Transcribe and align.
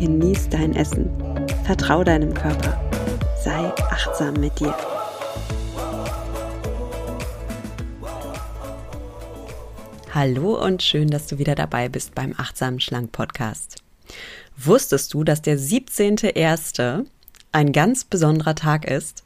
genieß 0.00 0.48
dein 0.48 0.74
Essen, 0.74 1.10
vertrau 1.64 2.02
deinem 2.02 2.32
Körper, 2.32 2.80
sei 3.44 3.70
achtsam 3.90 4.32
mit 4.32 4.58
dir. 4.58 4.74
Hallo 10.14 10.54
und 10.64 10.82
schön, 10.82 11.08
dass 11.08 11.26
du 11.26 11.38
wieder 11.38 11.54
dabei 11.54 11.90
bist 11.90 12.14
beim 12.14 12.32
Achtsamen 12.38 12.80
Schlank 12.80 13.12
Podcast. 13.12 13.82
Wusstest 14.56 15.12
du, 15.12 15.22
dass 15.22 15.42
der 15.42 15.58
17.01. 15.58 17.04
ein 17.52 17.72
ganz 17.72 18.04
besonderer 18.04 18.54
Tag 18.54 18.86
ist? 18.86 19.22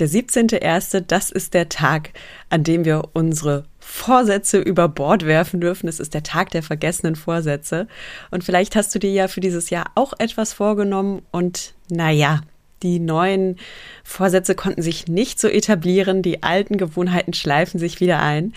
Der 0.00 0.08
17.01., 0.08 1.04
das 1.06 1.30
ist 1.30 1.54
der 1.54 1.68
Tag, 1.68 2.10
an 2.50 2.64
dem 2.64 2.84
wir 2.84 3.10
unsere 3.12 3.64
Vorsätze 3.90 4.58
über 4.58 4.86
Bord 4.86 5.24
werfen 5.24 5.62
dürfen. 5.62 5.88
Es 5.88 5.98
ist 5.98 6.12
der 6.12 6.22
Tag 6.22 6.50
der 6.50 6.62
vergessenen 6.62 7.16
Vorsätze. 7.16 7.88
Und 8.30 8.44
vielleicht 8.44 8.76
hast 8.76 8.94
du 8.94 8.98
dir 8.98 9.10
ja 9.10 9.28
für 9.28 9.40
dieses 9.40 9.70
Jahr 9.70 9.86
auch 9.94 10.12
etwas 10.18 10.52
vorgenommen 10.52 11.22
und 11.30 11.72
naja, 11.88 12.42
die 12.82 13.00
neuen 13.00 13.56
Vorsätze 14.04 14.54
konnten 14.54 14.82
sich 14.82 15.08
nicht 15.08 15.40
so 15.40 15.48
etablieren, 15.48 16.20
die 16.20 16.42
alten 16.42 16.76
Gewohnheiten 16.76 17.32
schleifen 17.32 17.80
sich 17.80 17.98
wieder 17.98 18.20
ein. 18.20 18.52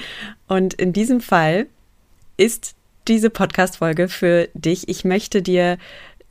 Und 0.50 0.74
in 0.74 0.92
diesem 0.92 1.22
Fall 1.22 1.68
ist 2.36 2.76
diese 3.08 3.30
Podcast-Folge 3.30 4.10
für 4.10 4.50
dich. 4.54 4.90
Ich 4.90 5.06
möchte 5.06 5.42
dir 5.42 5.78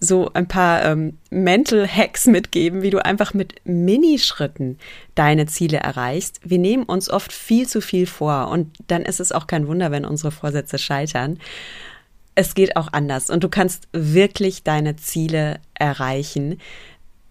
so 0.01 0.31
ein 0.33 0.49
paar 0.49 0.85
ähm, 0.85 1.19
Mental 1.29 1.87
Hacks 1.87 2.27
mitgeben, 2.27 2.81
wie 2.83 2.91
du 2.91 3.05
einfach 3.05 3.35
mit 3.35 3.55
Minischritten 3.65 4.79
deine 5.15 5.45
Ziele 5.47 5.77
erreichst. 5.77 6.41
Wir 6.43 6.59
nehmen 6.59 6.85
uns 6.85 7.11
oft 7.11 7.33
viel 7.33 7.69
zu 7.69 7.83
viel 7.83 8.07
vor 8.07 8.49
und 8.49 8.73
dann 8.89 9.03
ist 9.03 9.21
es 9.21 9.31
auch 9.31 9.47
kein 9.47 9.69
Wunder, 9.69 9.91
wenn 9.91 10.07
unsere 10.07 10.33
Vorsätze 10.33 10.79
scheitern. 10.79 11.39
Es 12.35 12.55
geht 12.55 12.77
auch 12.77 12.89
anders 12.93 13.29
und 13.29 13.45
du 13.45 13.51
kannst 13.51 13.89
wirklich 13.93 14.63
deine 14.63 14.97
Ziele 14.97 15.61
erreichen. 15.75 16.59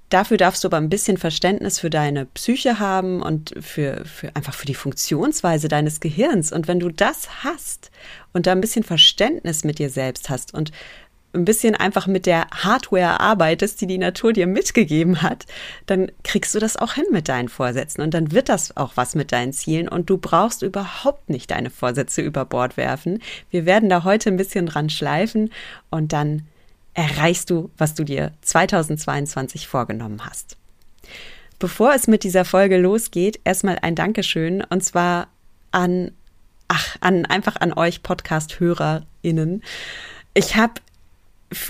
Dafür 0.10 0.38
darfst 0.38 0.64
du 0.64 0.68
aber 0.68 0.78
ein 0.78 0.90
bisschen 0.90 1.18
Verständnis 1.18 1.80
für 1.80 1.90
deine 1.90 2.26
Psyche 2.26 2.80
haben 2.80 3.22
und 3.22 3.54
für, 3.60 4.06
für 4.06 4.36
einfach 4.36 4.54
für 4.54 4.66
die 4.66 4.76
Funktionsweise 4.76 5.68
deines 5.68 6.00
Gehirns. 6.00 6.52
Und 6.52 6.68
wenn 6.68 6.80
du 6.80 6.90
das 6.90 7.44
hast 7.44 7.92
und 8.34 8.48
da 8.48 8.52
ein 8.52 8.62
bisschen 8.62 8.84
Verständnis 8.84 9.64
mit 9.64 9.78
dir 9.78 9.90
selbst 9.90 10.30
hast 10.30 10.54
und 10.54 10.72
ein 11.34 11.46
bisschen 11.46 11.76
einfach 11.76 12.08
mit 12.08 12.26
der 12.26 12.48
Hardware 12.52 13.20
arbeitest, 13.20 13.82
die 13.82 13.88
die 13.88 13.98
Natur 13.98 14.34
dir 14.34 14.48
mitgegeben 14.48 15.22
hat, 15.22 15.46
dann 15.86 16.12
kriegst 16.24 16.56
du 16.56 16.60
das 16.60 16.76
auch 16.76 16.94
hin 16.94 17.06
mit 17.12 17.30
deinen 17.30 17.50
Vorsätzen 17.50 18.02
und 18.02 18.14
dann 18.14 18.32
wird 18.32 18.50
das 18.50 18.76
auch 18.76 18.94
was 18.96 19.16
mit 19.16 19.32
deinen 19.32 19.54
Zielen 19.54 19.88
und 19.88 20.10
du 20.10 20.18
brauchst 20.18 20.64
überhaupt 20.64 21.30
nicht 21.30 21.52
deine 21.52 21.70
Vorsätze 21.70 22.22
über 22.22 22.46
Bord 22.46 22.78
werfen. 22.78 23.22
Wir 23.52 23.66
werden 23.66 23.90
da 23.90 24.04
heute 24.04 24.30
ein 24.30 24.38
bisschen 24.38 24.66
dran 24.66 24.90
schleifen 24.90 25.52
und 25.92 26.14
dann 26.14 26.48
erreichst 26.96 27.50
du, 27.50 27.70
was 27.78 27.94
du 27.94 28.04
dir 28.04 28.32
2022 28.42 29.68
vorgenommen 29.68 30.22
hast. 30.26 30.58
Bevor 31.60 31.94
es 31.94 32.08
mit 32.08 32.24
dieser 32.24 32.46
Folge 32.46 32.78
losgeht, 32.78 33.40
erstmal 33.44 33.78
ein 33.80 33.96
Dankeschön 33.96 34.64
und 34.64 34.84
zwar 34.84 35.28
an 35.72 36.12
ach, 36.70 36.96
an 37.02 37.26
einfach 37.26 37.58
an 37.58 37.74
euch 37.74 38.02
Podcast 38.02 38.60
Hörerinnen. 38.60 39.64
Ich 40.34 40.56
habe 40.56 40.76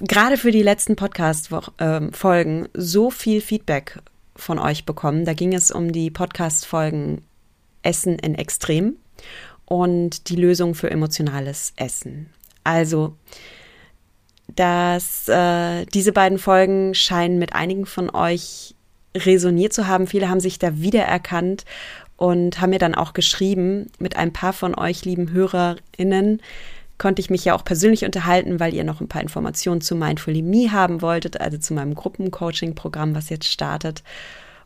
gerade 0.02 0.38
für 0.38 0.52
die 0.52 0.64
letzten 0.64 0.96
Podcast-Folgen 0.96 2.70
so 2.74 3.12
viel 3.12 3.42
Feedback 3.42 4.00
von 4.36 4.60
euch 4.60 4.86
bekommen. 4.86 5.26
Da 5.26 5.34
ging 5.34 5.54
es 5.54 5.72
um 5.72 5.92
die 5.92 6.12
Podcast-Folgen 6.12 7.22
Essen 7.82 8.20
in 8.20 8.36
Extrem 8.36 8.96
und 9.66 10.30
die 10.30 10.36
Lösung 10.36 10.76
für 10.76 10.90
emotionales 10.90 11.74
Essen. 11.76 12.30
Also, 12.64 13.16
dass 14.56 15.28
äh, 15.30 15.86
diese 15.86 16.12
beiden 16.12 16.40
Folgen 16.40 16.94
scheinen 16.94 17.40
mit 17.40 17.54
einigen 17.54 17.86
von 17.86 18.10
euch 18.10 18.76
resoniert 19.16 19.74
zu 19.74 19.88
haben. 19.88 20.08
Viele 20.08 20.30
haben 20.30 20.40
sich 20.40 20.60
da 20.60 20.80
wiedererkannt 20.80 21.66
und 22.18 22.60
haben 22.60 22.72
mir 22.72 22.80
dann 22.80 22.96
auch 22.96 23.14
geschrieben 23.14 23.88
mit 23.98 24.18
ein 24.18 24.34
paar 24.34 24.54
von 24.54 24.76
euch 24.76 25.06
lieben 25.06 25.32
HörerInnen, 25.32 26.42
konnte 27.00 27.22
ich 27.22 27.32
mich 27.32 27.46
ja 27.46 27.56
auch 27.56 27.64
persönlich 27.64 28.06
unterhalten, 28.06 28.60
weil 28.60 28.74
ihr 28.74 28.84
noch 28.84 29.02
ein 29.02 29.08
paar 29.08 29.24
Informationen 29.24 29.82
zu 29.82 29.96
Mindfully 29.96 30.44
Me 30.44 30.72
haben 30.72 31.02
wolltet, 31.02 31.42
also 31.42 31.58
zu 31.58 31.74
meinem 31.74 31.96
Gruppencoaching-Programm, 31.96 33.16
was 33.16 33.30
jetzt 33.30 33.48
startet. 33.48 34.04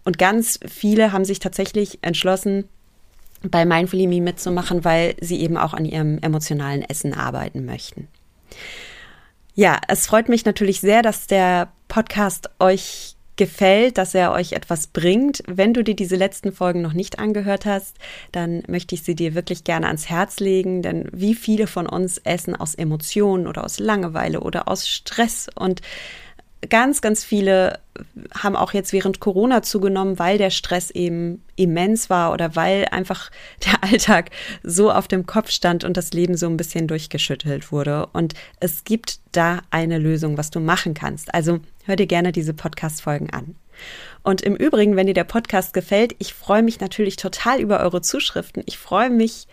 Und 0.03 0.17
ganz 0.17 0.59
viele 0.67 1.13
haben 1.13 1.23
sich 1.23 1.39
tatsächlich 1.39 1.99
entschlossen, 2.01 2.67
bei 3.43 3.65
Mindfully 3.65 4.07
Me 4.07 4.21
mitzumachen, 4.21 4.83
weil 4.83 5.15
sie 5.21 5.39
eben 5.39 5.57
auch 5.57 5.73
an 5.73 5.85
ihrem 5.85 6.17
emotionalen 6.19 6.81
Essen 6.81 7.13
arbeiten 7.13 7.65
möchten. 7.65 8.07
Ja, 9.55 9.79
es 9.87 10.07
freut 10.07 10.29
mich 10.29 10.45
natürlich 10.45 10.81
sehr, 10.81 11.01
dass 11.01 11.27
der 11.27 11.71
Podcast 11.87 12.49
euch 12.59 13.12
gefällt, 13.35 13.97
dass 13.97 14.13
er 14.15 14.31
euch 14.31 14.53
etwas 14.53 14.87
bringt. 14.87 15.43
Wenn 15.47 15.73
du 15.73 15.83
dir 15.83 15.95
diese 15.95 16.15
letzten 16.15 16.51
Folgen 16.51 16.81
noch 16.81 16.93
nicht 16.93 17.19
angehört 17.19 17.65
hast, 17.65 17.97
dann 18.31 18.63
möchte 18.67 18.95
ich 18.95 19.03
sie 19.03 19.15
dir 19.15 19.35
wirklich 19.35 19.63
gerne 19.63 19.87
ans 19.87 20.09
Herz 20.09 20.39
legen, 20.39 20.81
denn 20.81 21.09
wie 21.11 21.35
viele 21.35 21.67
von 21.67 21.87
uns 21.87 22.17
essen 22.19 22.55
aus 22.55 22.75
Emotionen 22.75 23.47
oder 23.47 23.63
aus 23.63 23.79
Langeweile 23.79 24.41
oder 24.41 24.67
aus 24.67 24.87
Stress 24.87 25.49
und 25.55 25.81
ganz, 26.69 27.01
ganz 27.01 27.23
viele 27.23 27.79
haben 28.33 28.55
auch 28.55 28.73
jetzt 28.73 28.93
während 28.93 29.19
Corona 29.19 29.61
zugenommen, 29.61 30.17
weil 30.17 30.37
der 30.37 30.49
Stress 30.49 30.89
eben 30.89 31.43
immens 31.55 32.09
war 32.09 32.33
oder 32.33 32.55
weil 32.55 32.87
einfach 32.91 33.29
der 33.65 33.83
Alltag 33.83 34.31
so 34.63 34.91
auf 34.91 35.07
dem 35.07 35.25
Kopf 35.25 35.51
stand 35.51 35.83
und 35.83 35.97
das 35.97 36.13
Leben 36.13 36.35
so 36.35 36.47
ein 36.47 36.57
bisschen 36.57 36.87
durchgeschüttelt 36.87 37.71
wurde. 37.71 38.07
Und 38.13 38.33
es 38.59 38.83
gibt 38.83 39.19
da 39.31 39.59
eine 39.69 39.99
Lösung, 39.99 40.37
was 40.37 40.49
du 40.49 40.59
machen 40.59 40.93
kannst. 40.93 41.33
Also 41.33 41.59
hör 41.85 41.95
dir 41.95 42.07
gerne 42.07 42.31
diese 42.31 42.53
Podcast-Folgen 42.53 43.29
an. 43.29 43.55
Und 44.23 44.41
im 44.41 44.55
Übrigen, 44.55 44.95
wenn 44.95 45.07
dir 45.07 45.13
der 45.13 45.23
Podcast 45.23 45.73
gefällt, 45.73 46.15
ich 46.19 46.33
freue 46.33 46.63
mich 46.63 46.79
natürlich 46.79 47.15
total 47.15 47.59
über 47.59 47.79
eure 47.81 48.01
Zuschriften. 48.01 48.63
Ich 48.65 48.77
freue 48.77 49.09
mich 49.09 49.47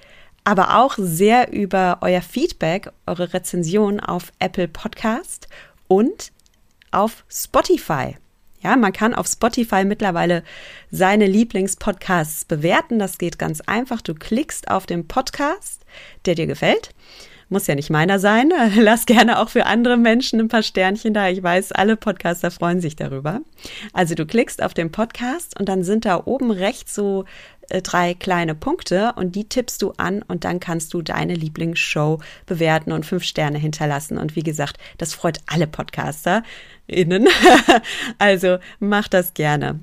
aber 0.45 0.79
auch 0.79 0.95
sehr 0.97 1.53
über 1.53 1.99
euer 2.01 2.23
Feedback, 2.23 2.91
eure 3.07 3.35
Rezension 3.35 4.01
auf 4.01 4.33
Apple 4.39 4.69
Podcast 4.69 5.49
und 5.89 6.33
auf 6.91 7.25
Spotify. 7.29 8.17
Ja, 8.63 8.77
man 8.77 8.93
kann 8.93 9.15
auf 9.15 9.27
Spotify 9.27 9.85
mittlerweile 9.85 10.43
seine 10.91 11.27
Lieblingspodcasts 11.27 12.45
bewerten. 12.45 12.99
Das 12.99 13.17
geht 13.17 13.39
ganz 13.39 13.63
einfach. 13.63 14.03
Du 14.03 14.15
klickst 14.15 14.71
auf 14.71 14.85
den 14.85 15.09
Podcast, 15.09 15.85
der 16.27 16.35
dir 16.35 16.47
gefällt. 16.47 16.91
Muss 17.49 17.67
ja 17.67 17.75
nicht 17.75 17.91
meiner 17.91 18.19
sein. 18.19 18.53
Lass 18.77 19.07
gerne 19.07 19.39
auch 19.39 19.49
für 19.49 19.67
andere 19.67 19.97
Menschen 19.97 20.41
ein 20.41 20.49
paar 20.49 20.63
Sternchen 20.63 21.15
da. 21.15 21.29
Ich 21.31 21.43
weiß, 21.43 21.73
alle 21.73 21.97
Podcaster 21.97 22.51
freuen 22.51 22.81
sich 22.81 22.97
darüber. 22.97 23.41
Also 23.95 24.15
du 24.15 24.27
klickst 24.27 24.63
auf 24.63 24.75
den 24.75 24.93
Podcast 24.93 25.59
und 25.59 25.69
dann 25.69 25.83
sind 25.83 26.05
da 26.05 26.23
oben 26.27 26.51
rechts 26.51 26.95
so 26.95 27.25
drei 27.83 28.15
kleine 28.15 28.55
Punkte 28.55 29.13
und 29.17 29.35
die 29.35 29.49
tippst 29.49 29.83
du 29.83 29.93
an 29.97 30.23
und 30.23 30.45
dann 30.45 30.61
kannst 30.61 30.95
du 30.95 31.03
deine 31.03 31.35
Lieblingsshow 31.35 32.21
bewerten 32.47 32.93
und 32.93 33.07
fünf 33.07 33.25
Sterne 33.25 33.59
hinterlassen. 33.59 34.19
Und 34.19 34.37
wie 34.37 34.43
gesagt, 34.43 34.79
das 34.99 35.15
freut 35.15 35.39
alle 35.47 35.67
PodcasterInnen. 35.67 37.29
also 38.19 38.59
mach 38.79 39.09
das 39.09 39.35
gerne. 39.35 39.81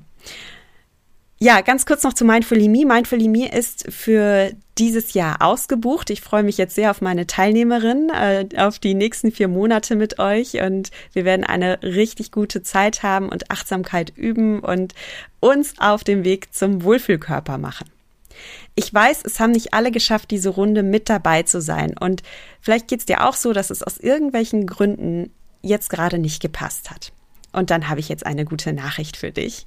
Ja, 1.40 1.60
ganz 1.60 1.86
kurz 1.86 2.02
noch 2.02 2.14
zu 2.14 2.24
Mindfully 2.24 2.68
Me. 2.68 2.84
Mindfully 2.84 3.28
Me 3.28 3.48
ist 3.48 3.84
für 3.90 4.50
dieses 4.76 5.14
Jahr 5.14 5.40
ausgebucht. 5.40 6.10
Ich 6.10 6.20
freue 6.20 6.42
mich 6.42 6.58
jetzt 6.58 6.74
sehr 6.74 6.90
auf 6.90 7.00
meine 7.00 7.28
Teilnehmerin, 7.28 8.10
äh, 8.10 8.48
auf 8.56 8.80
die 8.80 8.94
nächsten 8.94 9.30
vier 9.30 9.46
Monate 9.46 9.94
mit 9.94 10.18
euch 10.18 10.60
und 10.60 10.90
wir 11.12 11.24
werden 11.24 11.44
eine 11.44 11.80
richtig 11.84 12.32
gute 12.32 12.62
Zeit 12.62 13.04
haben 13.04 13.28
und 13.28 13.52
Achtsamkeit 13.52 14.12
üben 14.16 14.58
und 14.58 14.94
uns 15.38 15.74
auf 15.78 16.02
dem 16.02 16.24
Weg 16.24 16.52
zum 16.52 16.82
Wohlfühlkörper 16.82 17.56
machen. 17.56 17.88
Ich 18.74 18.92
weiß, 18.92 19.22
es 19.24 19.38
haben 19.38 19.52
nicht 19.52 19.74
alle 19.74 19.92
geschafft, 19.92 20.32
diese 20.32 20.48
Runde 20.48 20.82
mit 20.82 21.08
dabei 21.08 21.44
zu 21.44 21.60
sein 21.60 21.96
und 21.96 22.24
vielleicht 22.60 22.88
geht 22.88 23.00
es 23.00 23.06
dir 23.06 23.24
auch 23.24 23.34
so, 23.34 23.52
dass 23.52 23.70
es 23.70 23.84
aus 23.84 23.98
irgendwelchen 23.98 24.66
Gründen 24.66 25.30
jetzt 25.62 25.88
gerade 25.88 26.18
nicht 26.18 26.42
gepasst 26.42 26.90
hat. 26.90 27.12
Und 27.52 27.70
dann 27.70 27.88
habe 27.88 28.00
ich 28.00 28.08
jetzt 28.08 28.26
eine 28.26 28.44
gute 28.44 28.72
Nachricht 28.72 29.16
für 29.16 29.30
dich 29.30 29.66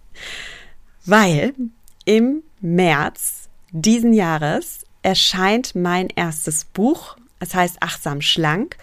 weil 1.06 1.54
im 2.06 2.44
März 2.60 3.50
diesen 3.72 4.14
Jahres 4.14 4.86
erscheint 5.02 5.76
mein 5.76 6.08
erstes 6.08 6.66
Buch. 6.66 7.18
Es 7.40 7.56
heißt 7.56 7.78
Achtsam 7.82 8.22
Schlank. 8.22 8.78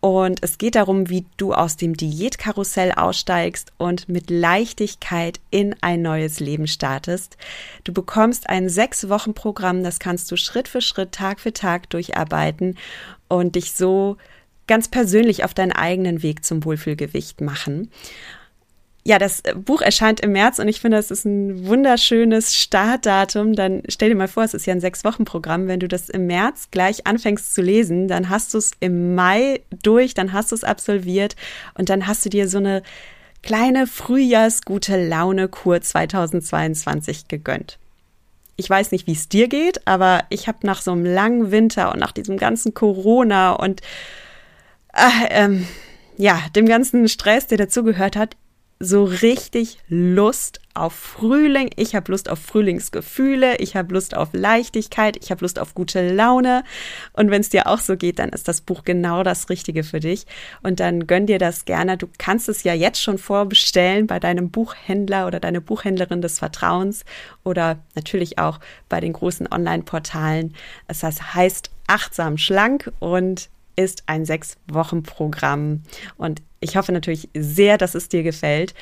Und 0.00 0.42
es 0.42 0.58
geht 0.58 0.74
darum, 0.74 1.08
wie 1.08 1.24
du 1.38 1.54
aus 1.54 1.78
dem 1.78 1.96
Diätkarussell 1.96 2.92
aussteigst 2.92 3.72
und 3.78 4.06
mit 4.06 4.28
Leichtigkeit 4.28 5.40
in 5.50 5.74
ein 5.80 6.02
neues 6.02 6.40
Leben 6.40 6.66
startest. 6.66 7.38
Du 7.84 7.94
bekommst 7.94 8.50
ein 8.50 8.68
sechs 8.68 9.08
Wochen 9.08 9.32
Programm, 9.32 9.82
das 9.82 10.00
kannst 10.00 10.30
du 10.30 10.36
Schritt 10.36 10.68
für 10.68 10.82
Schritt, 10.82 11.12
Tag 11.12 11.40
für 11.40 11.54
Tag 11.54 11.88
durcharbeiten 11.88 12.76
und 13.28 13.54
dich 13.54 13.72
so 13.72 14.18
ganz 14.66 14.88
persönlich 14.88 15.42
auf 15.42 15.54
deinen 15.54 15.72
eigenen 15.72 16.22
Weg 16.22 16.44
zum 16.44 16.66
Wohlfühlgewicht 16.66 17.40
machen 17.40 17.90
ja, 19.06 19.18
das 19.18 19.42
Buch 19.54 19.82
erscheint 19.82 20.20
im 20.20 20.32
März 20.32 20.58
und 20.58 20.66
ich 20.66 20.80
finde, 20.80 20.96
es 20.96 21.10
ist 21.10 21.26
ein 21.26 21.66
wunderschönes 21.66 22.54
Startdatum. 22.54 23.54
Dann 23.54 23.82
stell 23.88 24.08
dir 24.08 24.14
mal 24.14 24.28
vor, 24.28 24.44
es 24.44 24.54
ist 24.54 24.64
ja 24.64 24.72
ein 24.72 24.80
Sechs-Wochen-Programm. 24.80 25.68
Wenn 25.68 25.80
du 25.80 25.88
das 25.88 26.08
im 26.08 26.26
März 26.26 26.68
gleich 26.70 27.06
anfängst 27.06 27.54
zu 27.54 27.60
lesen, 27.60 28.08
dann 28.08 28.30
hast 28.30 28.54
du 28.54 28.58
es 28.58 28.70
im 28.80 29.14
Mai 29.14 29.60
durch, 29.82 30.14
dann 30.14 30.32
hast 30.32 30.52
du 30.52 30.54
es 30.54 30.64
absolviert 30.64 31.36
und 31.76 31.90
dann 31.90 32.06
hast 32.06 32.24
du 32.24 32.30
dir 32.30 32.48
so 32.48 32.56
eine 32.56 32.82
kleine 33.42 33.86
Frühjahrsgute 33.86 35.06
Laune-Kur 35.06 35.82
2022 35.82 37.28
gegönnt. 37.28 37.78
Ich 38.56 38.70
weiß 38.70 38.90
nicht, 38.90 39.06
wie 39.06 39.12
es 39.12 39.28
dir 39.28 39.48
geht, 39.48 39.86
aber 39.86 40.24
ich 40.30 40.48
habe 40.48 40.66
nach 40.66 40.80
so 40.80 40.92
einem 40.92 41.04
langen 41.04 41.50
Winter 41.50 41.92
und 41.92 42.00
nach 42.00 42.12
diesem 42.12 42.38
ganzen 42.38 42.72
Corona 42.72 43.52
und 43.52 43.82
äh, 44.94 45.28
ähm, 45.28 45.66
ja, 46.16 46.40
dem 46.56 46.64
ganzen 46.64 47.06
Stress, 47.08 47.48
der 47.48 47.58
dazugehört 47.58 48.16
hat, 48.16 48.36
so 48.80 49.04
richtig 49.04 49.78
Lust 49.88 50.60
auf 50.74 50.92
Frühling. 50.92 51.70
Ich 51.76 51.94
habe 51.94 52.10
Lust 52.10 52.28
auf 52.28 52.40
Frühlingsgefühle. 52.40 53.56
Ich 53.58 53.76
habe 53.76 53.94
Lust 53.94 54.16
auf 54.16 54.30
Leichtigkeit. 54.32 55.16
Ich 55.22 55.30
habe 55.30 55.44
Lust 55.44 55.58
auf 55.58 55.74
gute 55.74 56.12
Laune. 56.12 56.64
Und 57.12 57.30
wenn 57.30 57.40
es 57.40 57.48
dir 57.48 57.68
auch 57.68 57.78
so 57.78 57.96
geht, 57.96 58.18
dann 58.18 58.30
ist 58.30 58.48
das 58.48 58.60
Buch 58.60 58.82
genau 58.84 59.22
das 59.22 59.48
Richtige 59.48 59.84
für 59.84 60.00
dich. 60.00 60.26
Und 60.62 60.80
dann 60.80 61.06
gönn 61.06 61.26
dir 61.26 61.38
das 61.38 61.64
gerne. 61.64 61.96
Du 61.96 62.08
kannst 62.18 62.48
es 62.48 62.64
ja 62.64 62.74
jetzt 62.74 63.00
schon 63.00 63.18
vorbestellen 63.18 64.06
bei 64.06 64.18
deinem 64.18 64.50
Buchhändler 64.50 65.26
oder 65.26 65.38
deine 65.38 65.60
Buchhändlerin 65.60 66.20
des 66.20 66.40
Vertrauens 66.40 67.04
oder 67.44 67.78
natürlich 67.94 68.38
auch 68.38 68.58
bei 68.88 69.00
den 69.00 69.12
großen 69.12 69.50
Online-Portalen. 69.50 70.54
Es 70.88 71.02
heißt 71.02 71.70
achtsam 71.86 72.36
schlank 72.36 72.90
und 72.98 73.48
ist 73.76 74.04
ein 74.06 74.24
Sechs-Wochen-Programm. 74.24 75.82
Und 76.16 76.42
ich 76.60 76.76
hoffe 76.76 76.92
natürlich 76.92 77.28
sehr, 77.34 77.78
dass 77.78 77.94
es 77.94 78.08
dir 78.08 78.22
gefällt. 78.22 78.74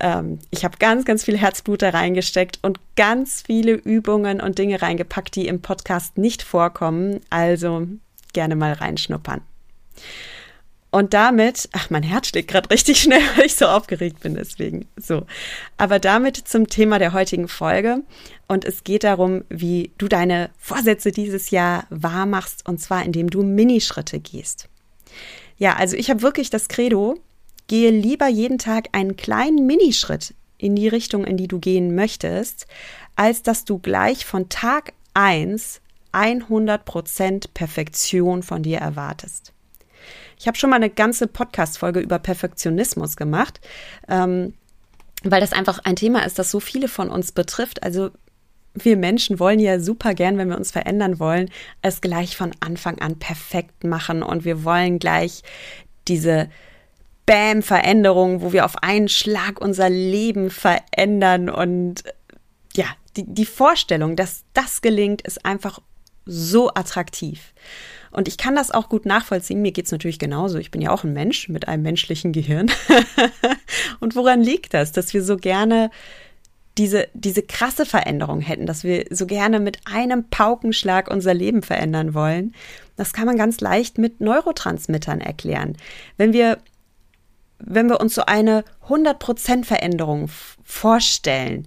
Ähm, 0.00 0.38
ich 0.50 0.64
habe 0.64 0.78
ganz, 0.78 1.04
ganz 1.04 1.24
viel 1.24 1.36
Herzblut 1.36 1.82
da 1.82 1.90
reingesteckt 1.90 2.58
und 2.62 2.80
ganz 2.96 3.42
viele 3.42 3.72
Übungen 3.72 4.40
und 4.40 4.58
Dinge 4.58 4.80
reingepackt, 4.80 5.36
die 5.36 5.46
im 5.46 5.60
Podcast 5.60 6.18
nicht 6.18 6.42
vorkommen. 6.42 7.20
Also 7.30 7.86
gerne 8.32 8.56
mal 8.56 8.72
reinschnuppern. 8.72 9.42
Und 10.90 11.14
damit, 11.14 11.68
ach, 11.72 11.88
mein 11.90 12.02
Herz 12.02 12.28
schlägt 12.28 12.50
gerade 12.50 12.70
richtig 12.70 13.00
schnell, 13.00 13.22
weil 13.36 13.46
ich 13.46 13.54
so 13.54 13.66
aufgeregt 13.66 14.20
bin, 14.20 14.34
deswegen 14.34 14.86
so. 14.96 15.24
Aber 15.76 15.98
damit 15.98 16.36
zum 16.36 16.68
Thema 16.68 16.98
der 16.98 17.12
heutigen 17.12 17.48
Folge. 17.48 18.02
Und 18.48 18.64
es 18.64 18.82
geht 18.82 19.04
darum, 19.04 19.44
wie 19.48 19.92
du 19.98 20.08
deine 20.08 20.50
Vorsätze 20.58 21.12
dieses 21.12 21.50
Jahr 21.50 21.86
wahr 21.90 22.26
machst, 22.26 22.68
und 22.68 22.80
zwar 22.80 23.04
indem 23.04 23.30
du 23.30 23.42
Minischritte 23.42 24.18
gehst. 24.18 24.68
Ja, 25.56 25.76
also 25.76 25.96
ich 25.96 26.10
habe 26.10 26.22
wirklich 26.22 26.50
das 26.50 26.68
Credo, 26.68 27.18
gehe 27.68 27.90
lieber 27.90 28.26
jeden 28.26 28.58
Tag 28.58 28.88
einen 28.92 29.16
kleinen 29.16 29.66
Minischritt 29.66 30.34
in 30.58 30.74
die 30.74 30.88
Richtung, 30.88 31.24
in 31.24 31.36
die 31.36 31.48
du 31.48 31.60
gehen 31.60 31.94
möchtest, 31.94 32.66
als 33.14 33.42
dass 33.42 33.64
du 33.64 33.78
gleich 33.78 34.24
von 34.24 34.48
Tag 34.48 34.92
eins 35.14 35.80
100% 36.12 37.48
Perfektion 37.54 38.42
von 38.42 38.62
dir 38.62 38.78
erwartest. 38.78 39.52
Ich 40.40 40.46
habe 40.46 40.56
schon 40.56 40.70
mal 40.70 40.76
eine 40.76 40.88
ganze 40.88 41.26
Podcast-Folge 41.26 42.00
über 42.00 42.18
Perfektionismus 42.18 43.18
gemacht, 43.18 43.60
ähm, 44.08 44.54
weil 45.22 45.42
das 45.42 45.52
einfach 45.52 45.80
ein 45.84 45.96
Thema 45.96 46.24
ist, 46.24 46.38
das 46.38 46.50
so 46.50 46.60
viele 46.60 46.88
von 46.88 47.10
uns 47.10 47.32
betrifft. 47.32 47.82
Also 47.82 48.08
wir 48.72 48.96
Menschen 48.96 49.38
wollen 49.38 49.60
ja 49.60 49.78
super 49.80 50.14
gern, 50.14 50.38
wenn 50.38 50.48
wir 50.48 50.56
uns 50.56 50.70
verändern 50.70 51.18
wollen, 51.18 51.50
es 51.82 52.00
gleich 52.00 52.38
von 52.38 52.52
Anfang 52.60 52.98
an 53.00 53.18
perfekt 53.18 53.84
machen 53.84 54.22
und 54.22 54.46
wir 54.46 54.64
wollen 54.64 54.98
gleich 54.98 55.42
diese 56.08 56.48
Bam-Veränderung, 57.26 58.40
wo 58.40 58.54
wir 58.54 58.64
auf 58.64 58.82
einen 58.82 59.10
Schlag 59.10 59.60
unser 59.60 59.90
Leben 59.90 60.48
verändern 60.48 61.50
und 61.50 62.02
ja, 62.74 62.86
die, 63.18 63.26
die 63.26 63.44
Vorstellung, 63.44 64.16
dass 64.16 64.44
das 64.54 64.80
gelingt, 64.80 65.20
ist 65.20 65.44
einfach 65.44 65.80
so 66.26 66.70
attraktiv. 66.74 67.52
Und 68.10 68.28
ich 68.28 68.38
kann 68.38 68.56
das 68.56 68.70
auch 68.70 68.88
gut 68.88 69.06
nachvollziehen. 69.06 69.62
Mir 69.62 69.72
geht's 69.72 69.92
natürlich 69.92 70.18
genauso. 70.18 70.58
Ich 70.58 70.70
bin 70.70 70.82
ja 70.82 70.90
auch 70.90 71.04
ein 71.04 71.12
Mensch 71.12 71.48
mit 71.48 71.68
einem 71.68 71.82
menschlichen 71.82 72.32
Gehirn. 72.32 72.70
und 74.00 74.16
woran 74.16 74.42
liegt 74.42 74.74
das, 74.74 74.92
dass 74.92 75.14
wir 75.14 75.22
so 75.22 75.36
gerne 75.36 75.90
diese, 76.76 77.08
diese 77.14 77.42
krasse 77.42 77.86
Veränderung 77.86 78.40
hätten, 78.40 78.66
dass 78.66 78.84
wir 78.84 79.04
so 79.10 79.26
gerne 79.26 79.60
mit 79.60 79.78
einem 79.84 80.28
Paukenschlag 80.28 81.08
unser 81.08 81.34
Leben 81.34 81.62
verändern 81.62 82.14
wollen? 82.14 82.54
Das 82.96 83.12
kann 83.12 83.26
man 83.26 83.36
ganz 83.36 83.60
leicht 83.60 83.98
mit 83.98 84.20
Neurotransmittern 84.20 85.20
erklären. 85.20 85.76
Wenn 86.16 86.32
wir 86.32 86.58
wenn 87.62 87.88
wir 87.88 88.00
uns 88.00 88.14
so 88.14 88.22
eine 88.24 88.64
100% 88.88 89.64
Veränderung 89.64 90.30
vorstellen, 90.64 91.66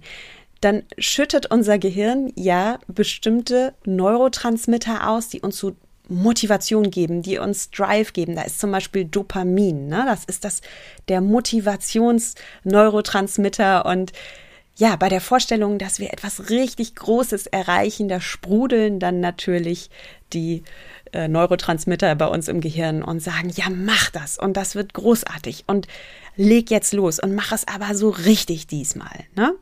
dann 0.64 0.84
schüttet 0.98 1.50
unser 1.50 1.78
Gehirn 1.78 2.32
ja 2.36 2.78
bestimmte 2.86 3.74
Neurotransmitter 3.84 5.10
aus, 5.10 5.28
die 5.28 5.40
uns 5.40 5.58
so 5.58 5.74
Motivation 6.08 6.90
geben, 6.90 7.22
die 7.22 7.38
uns 7.38 7.70
Drive 7.70 8.12
geben. 8.12 8.34
Da 8.36 8.42
ist 8.42 8.60
zum 8.60 8.70
Beispiel 8.72 9.04
Dopamin. 9.04 9.88
Ne? 9.88 10.04
Das 10.06 10.24
ist 10.24 10.44
das 10.44 10.60
der 11.08 11.20
Motivationsneurotransmitter 11.20 13.84
und 13.86 14.12
ja, 14.76 14.96
bei 14.96 15.08
der 15.08 15.20
Vorstellung, 15.20 15.78
dass 15.78 16.00
wir 16.00 16.12
etwas 16.12 16.50
richtig 16.50 16.96
Großes 16.96 17.46
erreichen, 17.46 18.08
da 18.08 18.20
sprudeln 18.20 18.98
dann 18.98 19.20
natürlich 19.20 19.88
die 20.32 20.64
äh, 21.12 21.28
Neurotransmitter 21.28 22.12
bei 22.16 22.26
uns 22.26 22.48
im 22.48 22.60
Gehirn 22.60 23.04
und 23.04 23.20
sagen, 23.20 23.52
ja, 23.54 23.70
mach 23.70 24.10
das 24.10 24.36
und 24.36 24.56
das 24.56 24.74
wird 24.74 24.92
großartig 24.92 25.62
und 25.68 25.86
leg 26.34 26.72
jetzt 26.72 26.92
los 26.92 27.20
und 27.20 27.36
mach 27.36 27.52
es 27.52 27.68
aber 27.68 27.94
so 27.94 28.10
richtig 28.10 28.66
diesmal. 28.66 29.20
Ne? 29.36 29.54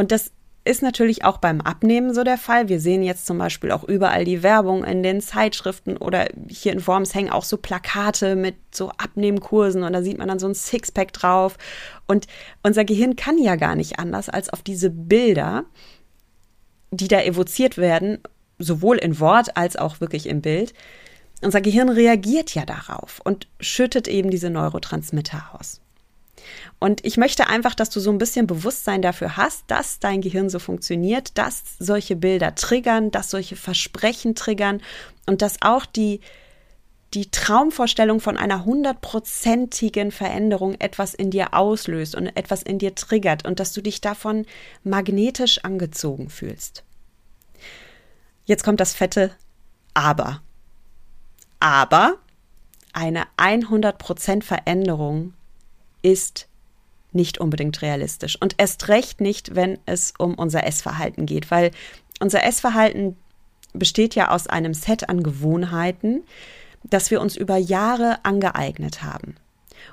Und 0.00 0.12
das 0.12 0.32
ist 0.64 0.80
natürlich 0.80 1.26
auch 1.26 1.36
beim 1.36 1.60
Abnehmen 1.60 2.14
so 2.14 2.24
der 2.24 2.38
Fall. 2.38 2.70
Wir 2.70 2.80
sehen 2.80 3.02
jetzt 3.02 3.26
zum 3.26 3.36
Beispiel 3.36 3.70
auch 3.70 3.84
überall 3.84 4.24
die 4.24 4.42
Werbung 4.42 4.82
in 4.82 5.02
den 5.02 5.20
Zeitschriften 5.20 5.98
oder 5.98 6.26
hier 6.48 6.72
in 6.72 6.86
Worms 6.86 7.14
hängen 7.14 7.28
auch 7.28 7.44
so 7.44 7.58
Plakate 7.58 8.34
mit 8.34 8.54
so 8.74 8.88
Abnehmkursen 8.96 9.82
und 9.82 9.92
da 9.92 10.00
sieht 10.00 10.16
man 10.16 10.28
dann 10.28 10.38
so 10.38 10.48
ein 10.48 10.54
Sixpack 10.54 11.12
drauf. 11.12 11.58
Und 12.06 12.28
unser 12.62 12.86
Gehirn 12.86 13.14
kann 13.14 13.36
ja 13.36 13.56
gar 13.56 13.74
nicht 13.74 13.98
anders, 13.98 14.30
als 14.30 14.48
auf 14.48 14.62
diese 14.62 14.88
Bilder, 14.88 15.66
die 16.90 17.08
da 17.08 17.20
evoziert 17.20 17.76
werden, 17.76 18.20
sowohl 18.58 18.96
in 18.96 19.20
Wort 19.20 19.58
als 19.58 19.76
auch 19.76 20.00
wirklich 20.00 20.26
im 20.26 20.40
Bild. 20.40 20.72
Unser 21.42 21.60
Gehirn 21.60 21.90
reagiert 21.90 22.54
ja 22.54 22.64
darauf 22.64 23.20
und 23.22 23.48
schüttet 23.60 24.08
eben 24.08 24.30
diese 24.30 24.48
Neurotransmitter 24.48 25.50
aus. 25.52 25.82
Und 26.78 27.04
ich 27.04 27.16
möchte 27.16 27.48
einfach, 27.48 27.74
dass 27.74 27.90
du 27.90 28.00
so 28.00 28.10
ein 28.10 28.18
bisschen 28.18 28.46
Bewusstsein 28.46 29.02
dafür 29.02 29.36
hast, 29.36 29.64
dass 29.68 29.98
dein 29.98 30.20
Gehirn 30.20 30.48
so 30.48 30.58
funktioniert, 30.58 31.36
dass 31.38 31.62
solche 31.78 32.16
Bilder 32.16 32.54
triggern, 32.54 33.10
dass 33.10 33.30
solche 33.30 33.56
Versprechen 33.56 34.34
triggern 34.34 34.80
und 35.26 35.42
dass 35.42 35.62
auch 35.62 35.86
die, 35.86 36.20
die 37.14 37.30
Traumvorstellung 37.30 38.20
von 38.20 38.36
einer 38.36 38.64
hundertprozentigen 38.64 40.12
Veränderung 40.12 40.74
etwas 40.78 41.14
in 41.14 41.30
dir 41.30 41.54
auslöst 41.54 42.14
und 42.14 42.28
etwas 42.36 42.62
in 42.62 42.78
dir 42.78 42.94
triggert 42.94 43.46
und 43.46 43.60
dass 43.60 43.72
du 43.72 43.80
dich 43.80 44.00
davon 44.00 44.46
magnetisch 44.84 45.64
angezogen 45.64 46.30
fühlst. 46.30 46.84
Jetzt 48.44 48.64
kommt 48.64 48.80
das 48.80 48.94
fette 48.94 49.32
Aber. 49.94 50.40
Aber 51.58 52.16
eine 52.92 53.24
100% 53.36 54.42
Veränderung 54.42 55.34
ist 56.02 56.48
nicht 57.12 57.38
unbedingt 57.38 57.82
realistisch. 57.82 58.36
Und 58.40 58.54
erst 58.58 58.88
recht 58.88 59.20
nicht, 59.20 59.54
wenn 59.54 59.78
es 59.86 60.14
um 60.18 60.34
unser 60.34 60.64
Essverhalten 60.64 61.26
geht, 61.26 61.50
weil 61.50 61.70
unser 62.20 62.44
Essverhalten 62.44 63.16
besteht 63.72 64.14
ja 64.14 64.30
aus 64.30 64.46
einem 64.46 64.74
Set 64.74 65.08
an 65.08 65.22
Gewohnheiten, 65.22 66.22
das 66.84 67.10
wir 67.10 67.20
uns 67.20 67.36
über 67.36 67.56
Jahre 67.56 68.18
angeeignet 68.24 69.02
haben. 69.02 69.36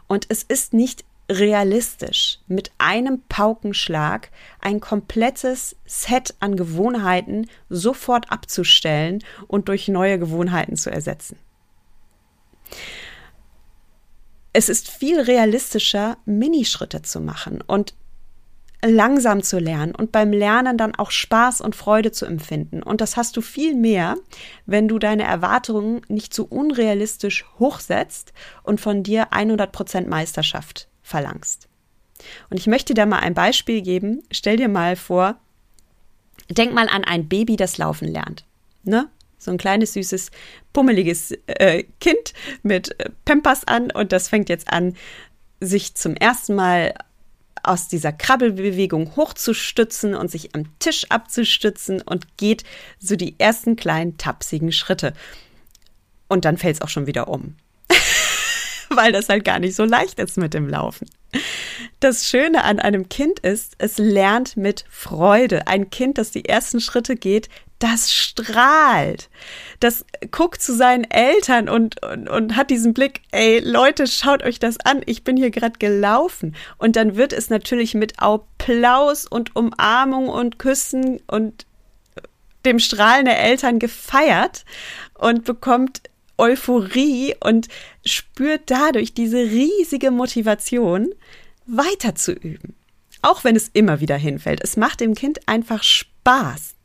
Und 0.07 0.25
es 0.29 0.43
ist 0.43 0.73
nicht 0.73 1.05
realistisch, 1.29 2.39
mit 2.47 2.71
einem 2.77 3.21
Paukenschlag 3.27 4.29
ein 4.61 4.79
komplettes 4.79 5.75
Set 5.85 6.35
an 6.39 6.55
Gewohnheiten 6.55 7.47
sofort 7.69 8.31
abzustellen 8.31 9.23
und 9.47 9.67
durch 9.67 9.89
neue 9.89 10.19
Gewohnheiten 10.19 10.77
zu 10.77 10.89
ersetzen 10.89 11.37
es 14.57 14.69
ist 14.69 14.89
viel 14.89 15.21
realistischer, 15.21 16.17
Minischritte 16.25 17.03
zu 17.03 17.21
machen 17.21 17.61
und 17.67 17.93
langsam 18.83 19.43
zu 19.43 19.59
lernen 19.59 19.93
und 19.93 20.11
beim 20.11 20.33
Lernen 20.33 20.79
dann 20.79 20.95
auch 20.95 21.11
Spaß 21.11 21.61
und 21.61 21.75
Freude 21.75 22.11
zu 22.11 22.25
empfinden. 22.25 22.81
Und 22.81 22.99
das 22.99 23.17
hast 23.17 23.37
du 23.37 23.41
viel 23.41 23.75
mehr, 23.75 24.15
wenn 24.65 24.87
du 24.87 24.97
deine 24.97 25.25
Erwartungen 25.25 26.01
nicht 26.07 26.33
so 26.33 26.43
unrealistisch 26.43 27.45
hochsetzt 27.59 28.33
und 28.63 28.81
von 28.81 29.03
dir 29.03 29.31
100% 29.31 30.07
Meisterschaft 30.07 30.87
verlangst. 31.03 31.67
Und 32.49 32.57
ich 32.57 32.65
möchte 32.65 32.95
dir 32.95 33.05
mal 33.05 33.19
ein 33.19 33.35
Beispiel 33.35 33.83
geben. 33.83 34.23
Stell 34.31 34.57
dir 34.57 34.69
mal 34.69 34.95
vor, 34.95 35.35
denk 36.49 36.73
mal 36.73 36.89
an 36.89 37.03
ein 37.03 37.27
Baby, 37.27 37.57
das 37.57 37.77
laufen 37.77 38.07
lernt. 38.07 38.43
Ne? 38.81 39.07
So 39.37 39.51
ein 39.51 39.57
kleines, 39.57 39.93
süßes, 39.93 40.31
pummeliges 40.73 41.31
äh, 41.47 41.83
Kind 41.99 42.33
mit 42.63 42.99
äh, 42.99 43.09
Pampers 43.25 43.65
an 43.65 43.91
und 43.91 44.11
das 44.11 44.29
fängt 44.29 44.49
jetzt 44.49 44.71
an, 44.71 44.95
sich 45.59 45.95
zum 45.95 46.15
ersten 46.15 46.55
Mal 46.55 46.93
aus 47.63 47.87
dieser 47.87 48.13
Krabbelbewegung 48.13 49.15
hochzustützen 49.15 50.15
und 50.15 50.31
sich 50.31 50.55
am 50.55 50.77
Tisch 50.79 51.05
abzustützen 51.09 52.01
und 52.01 52.37
geht 52.37 52.63
so 52.99 53.15
die 53.15 53.35
ersten 53.39 53.75
kleinen 53.75 54.17
tapsigen 54.17 54.71
Schritte. 54.71 55.13
Und 56.27 56.45
dann 56.45 56.57
fällt 56.57 56.75
es 56.75 56.81
auch 56.81 56.89
schon 56.89 57.07
wieder 57.07 57.27
um. 57.27 57.55
Weil 58.95 59.11
das 59.11 59.29
halt 59.29 59.45
gar 59.45 59.59
nicht 59.59 59.75
so 59.75 59.85
leicht 59.85 60.19
ist 60.19 60.37
mit 60.37 60.53
dem 60.53 60.67
Laufen. 60.67 61.07
Das 61.99 62.27
Schöne 62.27 62.63
an 62.63 62.79
einem 62.79 63.09
Kind 63.09 63.39
ist, 63.39 63.75
es 63.79 63.97
lernt 63.97 64.55
mit 64.55 64.85
Freude. 64.89 65.67
Ein 65.67 65.89
Kind, 65.89 66.17
das 66.17 66.31
die 66.31 66.45
ersten 66.45 66.79
Schritte 66.79 67.15
geht, 67.15 67.49
das 67.79 68.11
strahlt. 68.11 69.29
Das 69.79 70.05
guckt 70.31 70.61
zu 70.61 70.75
seinen 70.75 71.03
Eltern 71.03 71.69
und, 71.69 72.03
und, 72.03 72.27
und 72.27 72.55
hat 72.55 72.69
diesen 72.69 72.93
Blick, 72.93 73.21
ey 73.31 73.59
Leute, 73.59 74.07
schaut 74.07 74.43
euch 74.43 74.59
das 74.59 74.79
an, 74.79 75.01
ich 75.05 75.23
bin 75.23 75.37
hier 75.37 75.51
gerade 75.51 75.77
gelaufen. 75.77 76.55
Und 76.77 76.95
dann 76.95 77.15
wird 77.15 77.33
es 77.33 77.49
natürlich 77.49 77.93
mit 77.93 78.19
Applaus 78.19 79.27
und 79.27 79.55
Umarmung 79.55 80.29
und 80.29 80.57
Küssen 80.59 81.19
und 81.27 81.65
dem 82.65 82.79
Strahlen 82.79 83.25
der 83.25 83.39
Eltern 83.39 83.79
gefeiert 83.79 84.65
und 85.13 85.45
bekommt 85.45 86.01
Euphorie 86.37 87.35
und 87.39 87.67
spürt 88.05 88.61
dadurch 88.67 89.13
diese 89.13 89.37
riesige 89.37 90.11
Motivation, 90.11 91.09
weiter 91.65 92.15
zu 92.15 92.31
üben. 92.31 92.75
Auch 93.21 93.43
wenn 93.43 93.55
es 93.55 93.69
immer 93.69 93.99
wieder 93.99 94.17
hinfällt. 94.17 94.61
Es 94.63 94.77
macht 94.77 94.99
dem 94.99 95.15
Kind 95.15 95.47
einfach 95.47 95.83
Spaß. 95.83 96.75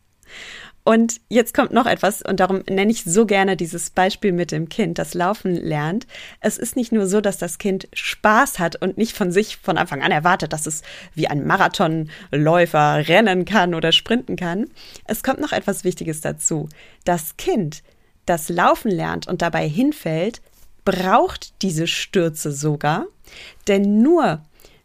Und 0.84 1.20
jetzt 1.28 1.54
kommt 1.54 1.72
noch 1.72 1.86
etwas, 1.86 2.22
und 2.22 2.40
darum 2.40 2.62
nenne 2.68 2.90
ich 2.90 3.04
so 3.04 3.24
gerne 3.24 3.56
dieses 3.56 3.90
Beispiel 3.90 4.32
mit 4.32 4.50
dem 4.50 4.68
Kind, 4.68 4.98
das 4.98 5.14
Laufen 5.14 5.54
lernt. 5.54 6.08
Es 6.40 6.58
ist 6.58 6.74
nicht 6.74 6.90
nur 6.90 7.06
so, 7.06 7.20
dass 7.20 7.38
das 7.38 7.58
Kind 7.58 7.86
Spaß 7.92 8.58
hat 8.58 8.82
und 8.82 8.98
nicht 8.98 9.16
von 9.16 9.30
sich 9.30 9.58
von 9.58 9.78
Anfang 9.78 10.02
an 10.02 10.10
erwartet, 10.10 10.52
dass 10.52 10.66
es 10.66 10.82
wie 11.14 11.28
ein 11.28 11.46
Marathonläufer 11.46 13.06
rennen 13.06 13.44
kann 13.44 13.74
oder 13.74 13.92
sprinten 13.92 14.34
kann. 14.34 14.66
Es 15.04 15.22
kommt 15.22 15.40
noch 15.40 15.52
etwas 15.52 15.84
Wichtiges 15.84 16.20
dazu. 16.20 16.68
Das 17.04 17.36
Kind, 17.36 17.84
das 18.26 18.48
Laufen 18.48 18.90
lernt 18.90 19.26
und 19.26 19.42
dabei 19.42 19.68
hinfällt, 19.68 20.40
braucht 20.84 21.62
diese 21.62 21.86
Stürze 21.86 22.52
sogar, 22.52 23.06
denn 23.68 24.02
nur 24.02 24.42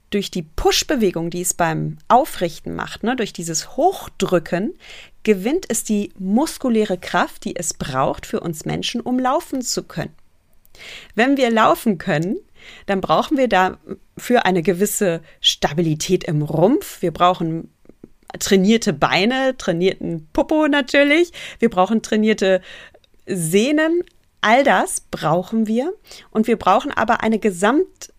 durch 0.09 0.31
die 0.31 0.43
Push-Bewegung, 0.43 1.29
die 1.29 1.41
es 1.41 1.53
beim 1.53 1.97
Aufrichten 2.07 2.75
macht, 2.75 3.03
ne, 3.03 3.15
durch 3.15 3.33
dieses 3.33 3.75
Hochdrücken, 3.75 4.73
gewinnt 5.23 5.65
es 5.67 5.83
die 5.83 6.13
muskuläre 6.17 6.97
Kraft, 6.97 7.43
die 7.43 7.55
es 7.55 7.73
braucht 7.73 8.25
für 8.25 8.39
uns 8.39 8.63
Menschen, 8.63 9.01
um 9.01 9.19
laufen 9.19 9.61
zu 9.61 9.83
können. 9.83 10.15
Wenn 11.15 11.35
wir 11.35 11.49
laufen 11.49 11.97
können, 11.97 12.37
dann 12.85 13.01
brauchen 13.01 13.37
wir 13.37 13.47
dafür 13.47 14.45
eine 14.45 14.61
gewisse 14.61 15.21
Stabilität 15.41 16.23
im 16.23 16.41
Rumpf. 16.41 17.01
Wir 17.01 17.11
brauchen 17.11 17.69
trainierte 18.39 18.93
Beine, 18.93 19.55
trainierten 19.57 20.27
Popo 20.33 20.67
natürlich. 20.67 21.31
Wir 21.59 21.69
brauchen 21.69 22.01
trainierte 22.01 22.61
Sehnen. 23.27 24.01
All 24.41 24.63
das 24.63 25.01
brauchen 25.01 25.67
wir. 25.67 25.93
Und 26.31 26.47
wir 26.47 26.57
brauchen 26.57 26.91
aber 26.91 27.21
eine 27.21 27.39
Gesamt 27.39 28.13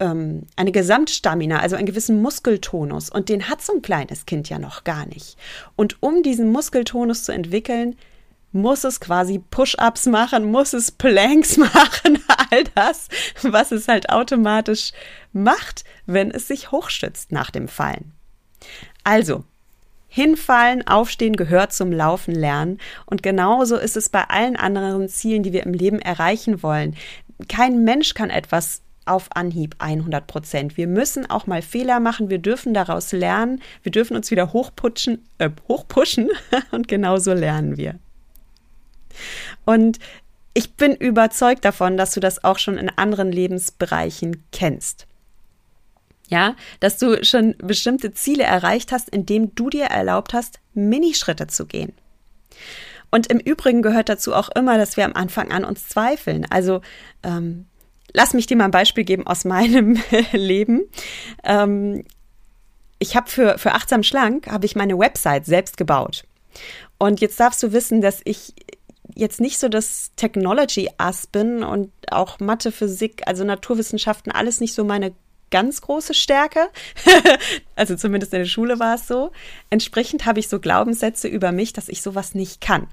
ähm, 0.00 0.46
eine 0.56 0.72
Gesamtstamina, 0.72 1.60
also 1.60 1.76
einen 1.76 1.86
gewissen 1.86 2.20
Muskeltonus. 2.20 3.10
Und 3.10 3.28
den 3.28 3.48
hat 3.48 3.62
so 3.62 3.74
ein 3.74 3.82
kleines 3.82 4.26
Kind 4.26 4.48
ja 4.48 4.58
noch 4.58 4.84
gar 4.84 5.06
nicht. 5.06 5.36
Und 5.76 6.02
um 6.02 6.22
diesen 6.22 6.50
Muskeltonus 6.50 7.24
zu 7.24 7.32
entwickeln, 7.32 7.96
muss 8.52 8.84
es 8.84 9.00
quasi 9.00 9.38
Push-ups 9.38 10.06
machen, 10.06 10.50
muss 10.50 10.72
es 10.72 10.92
Planks 10.92 11.56
machen, 11.58 12.22
all 12.50 12.64
das, 12.74 13.08
was 13.42 13.72
es 13.72 13.88
halt 13.88 14.10
automatisch 14.10 14.92
macht, 15.32 15.84
wenn 16.06 16.30
es 16.30 16.48
sich 16.48 16.70
hochstützt 16.70 17.32
nach 17.32 17.50
dem 17.50 17.66
Fallen. 17.66 18.12
Also, 19.02 19.44
Hinfallen, 20.14 20.86
aufstehen 20.86 21.34
gehört 21.34 21.72
zum 21.72 21.90
Laufen 21.90 22.36
lernen. 22.36 22.78
Und 23.04 23.24
genauso 23.24 23.76
ist 23.76 23.96
es 23.96 24.08
bei 24.08 24.22
allen 24.22 24.54
anderen 24.54 25.08
Zielen, 25.08 25.42
die 25.42 25.52
wir 25.52 25.64
im 25.64 25.72
Leben 25.72 25.98
erreichen 25.98 26.62
wollen. 26.62 26.94
Kein 27.48 27.82
Mensch 27.82 28.14
kann 28.14 28.30
etwas 28.30 28.82
auf 29.06 29.34
Anhieb 29.34 29.74
100 29.80 30.24
Prozent. 30.28 30.76
Wir 30.76 30.86
müssen 30.86 31.28
auch 31.28 31.48
mal 31.48 31.62
Fehler 31.62 31.98
machen, 31.98 32.30
wir 32.30 32.38
dürfen 32.38 32.74
daraus 32.74 33.10
lernen, 33.10 33.60
wir 33.82 33.90
dürfen 33.90 34.16
uns 34.16 34.30
wieder 34.30 34.52
hochputschen, 34.52 35.28
äh, 35.38 35.50
hochpushen 35.66 36.30
und 36.70 36.86
genauso 36.86 37.32
lernen 37.32 37.76
wir. 37.76 37.96
Und 39.64 39.98
ich 40.54 40.74
bin 40.74 40.94
überzeugt 40.94 41.64
davon, 41.64 41.96
dass 41.96 42.12
du 42.12 42.20
das 42.20 42.44
auch 42.44 42.60
schon 42.60 42.78
in 42.78 42.88
anderen 42.88 43.32
Lebensbereichen 43.32 44.44
kennst. 44.52 45.08
Ja, 46.28 46.56
dass 46.80 46.96
du 46.98 47.22
schon 47.22 47.54
bestimmte 47.58 48.14
Ziele 48.14 48.44
erreicht 48.44 48.92
hast, 48.92 49.10
indem 49.10 49.54
du 49.54 49.68
dir 49.68 49.84
erlaubt 49.84 50.32
hast, 50.32 50.58
Minischritte 50.72 51.46
zu 51.48 51.66
gehen. 51.66 51.92
Und 53.10 53.28
im 53.28 53.38
Übrigen 53.38 53.82
gehört 53.82 54.08
dazu 54.08 54.34
auch 54.34 54.48
immer, 54.48 54.78
dass 54.78 54.96
wir 54.96 55.04
am 55.04 55.12
Anfang 55.12 55.52
an 55.52 55.64
uns 55.64 55.88
zweifeln. 55.88 56.46
Also 56.50 56.80
ähm, 57.22 57.66
lass 58.12 58.34
mich 58.34 58.46
dir 58.46 58.56
mal 58.56 58.64
ein 58.64 58.70
Beispiel 58.70 59.04
geben 59.04 59.26
aus 59.26 59.44
meinem 59.44 60.02
Leben. 60.32 60.82
Ähm, 61.44 62.04
ich 62.98 63.14
habe 63.16 63.30
für, 63.30 63.58
für 63.58 63.72
Achtsam 63.72 64.02
Schlank, 64.02 64.48
habe 64.48 64.66
ich 64.66 64.76
meine 64.76 64.98
Website 64.98 65.46
selbst 65.46 65.76
gebaut. 65.76 66.24
Und 66.98 67.20
jetzt 67.20 67.38
darfst 67.38 67.62
du 67.62 67.72
wissen, 67.72 68.00
dass 68.00 68.20
ich 68.24 68.54
jetzt 69.14 69.40
nicht 69.40 69.58
so 69.58 69.68
das 69.68 70.12
Technology-Ass 70.16 71.26
bin 71.26 71.62
und 71.62 71.92
auch 72.10 72.40
Mathe, 72.40 72.72
Physik, 72.72 73.22
also 73.26 73.44
Naturwissenschaften, 73.44 74.32
alles 74.32 74.60
nicht 74.60 74.74
so 74.74 74.84
meine 74.84 75.12
ganz 75.50 75.80
große 75.80 76.14
Stärke. 76.14 76.68
also 77.76 77.96
zumindest 77.96 78.32
in 78.32 78.40
der 78.40 78.46
Schule 78.46 78.78
war 78.78 78.96
es 78.96 79.06
so. 79.06 79.32
Entsprechend 79.70 80.26
habe 80.26 80.40
ich 80.40 80.48
so 80.48 80.60
Glaubenssätze 80.60 81.28
über 81.28 81.52
mich, 81.52 81.72
dass 81.72 81.88
ich 81.88 82.02
sowas 82.02 82.34
nicht 82.34 82.60
kann. 82.60 82.88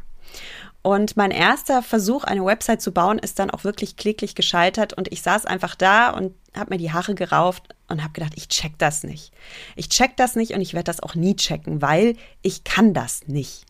Und 0.83 1.15
mein 1.15 1.31
erster 1.31 1.83
Versuch, 1.83 2.23
eine 2.23 2.43
Website 2.43 2.81
zu 2.81 2.91
bauen, 2.91 3.19
ist 3.19 3.37
dann 3.37 3.51
auch 3.51 3.63
wirklich 3.63 3.97
kläglich 3.97 4.33
gescheitert. 4.33 4.93
Und 4.93 5.11
ich 5.11 5.21
saß 5.21 5.45
einfach 5.45 5.75
da 5.75 6.09
und 6.09 6.33
habe 6.55 6.71
mir 6.71 6.77
die 6.77 6.91
Haare 6.91 7.13
gerauft 7.13 7.75
und 7.87 8.01
habe 8.01 8.13
gedacht, 8.13 8.33
ich 8.35 8.47
check 8.47 8.77
das 8.79 9.03
nicht. 9.03 9.31
Ich 9.75 9.89
check 9.89 10.17
das 10.17 10.35
nicht 10.35 10.53
und 10.53 10.61
ich 10.61 10.73
werde 10.73 10.85
das 10.85 11.01
auch 11.01 11.13
nie 11.13 11.35
checken, 11.35 11.81
weil 11.81 12.15
ich 12.41 12.63
kann 12.63 12.93
das 12.95 13.27
nicht. 13.27 13.65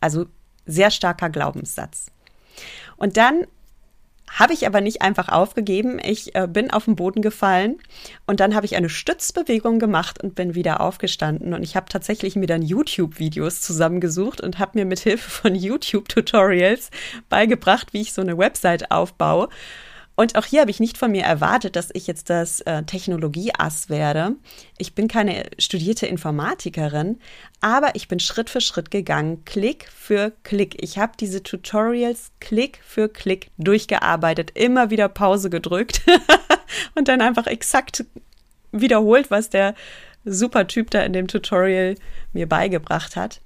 Also 0.00 0.26
sehr 0.66 0.90
starker 0.90 1.30
Glaubenssatz. 1.30 2.06
Und 2.96 3.16
dann 3.16 3.46
habe 4.30 4.52
ich 4.52 4.66
aber 4.66 4.80
nicht 4.80 5.02
einfach 5.02 5.28
aufgegeben. 5.28 5.98
Ich 6.02 6.34
äh, 6.34 6.46
bin 6.46 6.70
auf 6.70 6.84
den 6.84 6.96
Boden 6.96 7.22
gefallen 7.22 7.76
und 8.26 8.40
dann 8.40 8.54
habe 8.54 8.66
ich 8.66 8.76
eine 8.76 8.88
Stützbewegung 8.88 9.78
gemacht 9.78 10.22
und 10.22 10.34
bin 10.34 10.54
wieder 10.54 10.80
aufgestanden. 10.80 11.54
Und 11.54 11.62
ich 11.62 11.76
habe 11.76 11.86
tatsächlich 11.88 12.36
mir 12.36 12.46
dann 12.46 12.62
YouTube-Videos 12.62 13.60
zusammengesucht 13.60 14.40
und 14.40 14.58
habe 14.58 14.78
mir 14.78 14.84
mit 14.84 15.00
Hilfe 15.00 15.30
von 15.30 15.54
YouTube-Tutorials 15.56 16.90
beigebracht, 17.28 17.92
wie 17.92 18.02
ich 18.02 18.12
so 18.12 18.22
eine 18.22 18.38
Website 18.38 18.90
aufbaue. 18.90 19.48
Und 20.18 20.34
auch 20.34 20.46
hier 20.46 20.62
habe 20.62 20.70
ich 20.72 20.80
nicht 20.80 20.98
von 20.98 21.12
mir 21.12 21.22
erwartet, 21.22 21.76
dass 21.76 21.90
ich 21.92 22.08
jetzt 22.08 22.28
das 22.28 22.60
äh, 22.62 22.82
Technologie-Ass 22.82 23.88
werde. 23.88 24.34
Ich 24.76 24.96
bin 24.96 25.06
keine 25.06 25.44
studierte 25.60 26.08
Informatikerin, 26.08 27.20
aber 27.60 27.94
ich 27.94 28.08
bin 28.08 28.18
Schritt 28.18 28.50
für 28.50 28.60
Schritt 28.60 28.90
gegangen, 28.90 29.44
Klick 29.44 29.88
für 29.94 30.32
Klick. 30.42 30.82
Ich 30.82 30.98
habe 30.98 31.12
diese 31.20 31.44
Tutorials 31.44 32.32
Klick 32.40 32.80
für 32.82 33.08
Klick 33.08 33.52
durchgearbeitet, 33.58 34.50
immer 34.54 34.90
wieder 34.90 35.08
Pause 35.08 35.50
gedrückt 35.50 36.02
und 36.96 37.06
dann 37.06 37.20
einfach 37.20 37.46
exakt 37.46 38.04
wiederholt, 38.72 39.30
was 39.30 39.50
der 39.50 39.76
super 40.24 40.66
Typ 40.66 40.90
da 40.90 41.02
in 41.02 41.12
dem 41.12 41.28
Tutorial 41.28 41.94
mir 42.32 42.48
beigebracht 42.48 43.14
hat. 43.14 43.40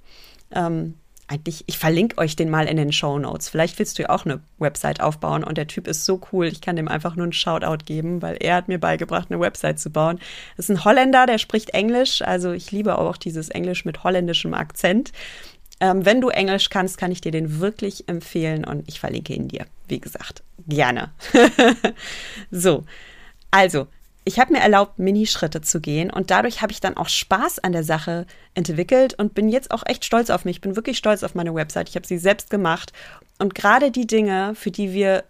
Ähm, 0.51 0.95
eigentlich, 1.33 1.65
ich 1.67 1.79
verlinke 1.79 2.19
euch 2.19 2.37
den 2.37 2.51
mal 2.51 2.67
in 2.67 2.77
den 2.77 2.93
Show 2.93 3.19
Notes. 3.19 3.49
Vielleicht 3.49 3.79
willst 3.79 3.99
du 3.99 4.03
ja 4.03 4.11
auch 4.11 4.27
eine 4.27 4.41
Website 4.59 5.01
aufbauen 5.01 5.43
und 5.43 5.57
der 5.57 5.67
Typ 5.67 5.89
ist 5.89 6.05
so 6.05 6.21
cool. 6.31 6.47
Ich 6.47 6.61
kann 6.61 6.77
dem 6.77 6.89
einfach 6.89 7.17
nur 7.17 7.25
einen 7.25 7.33
Shoutout 7.33 7.85
geben, 7.87 8.21
weil 8.21 8.37
er 8.39 8.57
hat 8.57 8.69
mir 8.69 8.79
beigebracht, 8.79 9.31
eine 9.31 9.41
Website 9.41 9.81
zu 9.81 9.91
bauen. 9.91 10.21
Das 10.57 10.69
ist 10.69 10.77
ein 10.77 10.85
Holländer, 10.85 11.27
der 11.27 11.39
spricht 11.39 11.71
Englisch. 11.71 12.21
Also 12.21 12.53
ich 12.53 12.71
liebe 12.71 12.99
auch 12.99 13.17
dieses 13.17 13.49
Englisch 13.49 13.87
mit 13.87 14.05
holländischem 14.05 14.53
Akzent. 14.53 15.13
Ähm, 15.81 16.05
wenn 16.05 16.21
du 16.21 16.29
Englisch 16.29 16.69
kannst, 16.69 16.99
kann 16.99 17.11
ich 17.11 17.23
dir 17.23 17.33
den 17.33 17.61
wirklich 17.61 18.09
empfehlen 18.09 18.65
und 18.65 18.87
ich 18.87 19.01
verlinke 19.01 19.33
ihn 19.33 19.49
dir. 19.49 19.65
Wie 19.89 20.01
gesagt, 20.01 20.43
gerne. 20.69 21.13
so, 22.51 22.85
also 23.51 23.87
ich 24.25 24.39
habe 24.39 24.53
mir 24.53 24.61
erlaubt, 24.61 24.99
Minischritte 24.99 25.61
zu 25.61 25.81
gehen 25.81 26.11
und 26.11 26.31
dadurch 26.31 26.63
habe 26.63 26.73
ich 26.73 26.81
dann 26.81 26.97
auch 26.97 27.09
Spaß 27.09 27.59
an 27.59 27.73
der 27.73 27.83
Sache 27.83 28.27
entwickelt 28.55 29.15
und 29.15 29.35
bin 29.35 29.49
jetzt 29.49 29.71
auch 29.71 29.83
echt 29.85 30.05
stolz 30.05 30.31
auf 30.31 30.45
mich. 30.45 30.57
Ich 30.57 30.61
bin 30.61 30.77
wirklich 30.77 30.99
stolz 30.99 31.25
auf 31.25 31.35
meine 31.35 31.55
Website. 31.55 31.89
Ich 31.89 31.97
habe 31.97 32.07
sie 32.07 32.19
selbst 32.19 32.51
gemacht 32.51 32.93
und 33.39 33.55
gerade 33.55 33.91
die 33.91 34.07
Dinge, 34.07 34.55
für 34.55 34.71
die 34.71 34.93
wir 34.93 35.25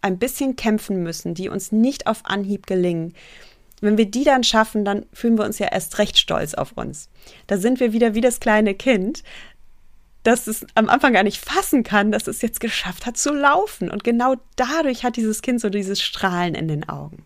ein 0.00 0.18
bisschen 0.18 0.56
kämpfen 0.56 1.02
müssen, 1.02 1.34
die 1.34 1.48
uns 1.48 1.72
nicht 1.72 2.06
auf 2.06 2.22
Anhieb 2.24 2.66
gelingen, 2.66 3.14
wenn 3.82 3.98
wir 3.98 4.06
die 4.06 4.24
dann 4.24 4.44
schaffen, 4.44 4.84
dann 4.84 5.04
fühlen 5.12 5.36
wir 5.36 5.44
uns 5.44 5.58
ja 5.58 5.66
erst 5.66 5.98
recht 5.98 6.16
stolz 6.16 6.54
auf 6.54 6.72
uns. 6.72 7.08
Da 7.48 7.58
sind 7.58 7.80
wir 7.80 7.92
wieder 7.92 8.14
wie 8.14 8.20
das 8.20 8.40
kleine 8.40 8.74
Kind, 8.74 9.24
das 10.22 10.46
es 10.46 10.64
am 10.76 10.88
Anfang 10.88 11.12
gar 11.12 11.24
nicht 11.24 11.44
fassen 11.44 11.82
kann, 11.82 12.12
dass 12.12 12.28
es 12.28 12.42
jetzt 12.42 12.60
geschafft 12.60 13.06
hat 13.06 13.16
zu 13.16 13.34
laufen. 13.34 13.90
Und 13.90 14.04
genau 14.04 14.36
dadurch 14.54 15.04
hat 15.04 15.16
dieses 15.16 15.42
Kind 15.42 15.60
so 15.60 15.68
dieses 15.68 16.00
Strahlen 16.00 16.54
in 16.54 16.68
den 16.68 16.88
Augen. 16.88 17.24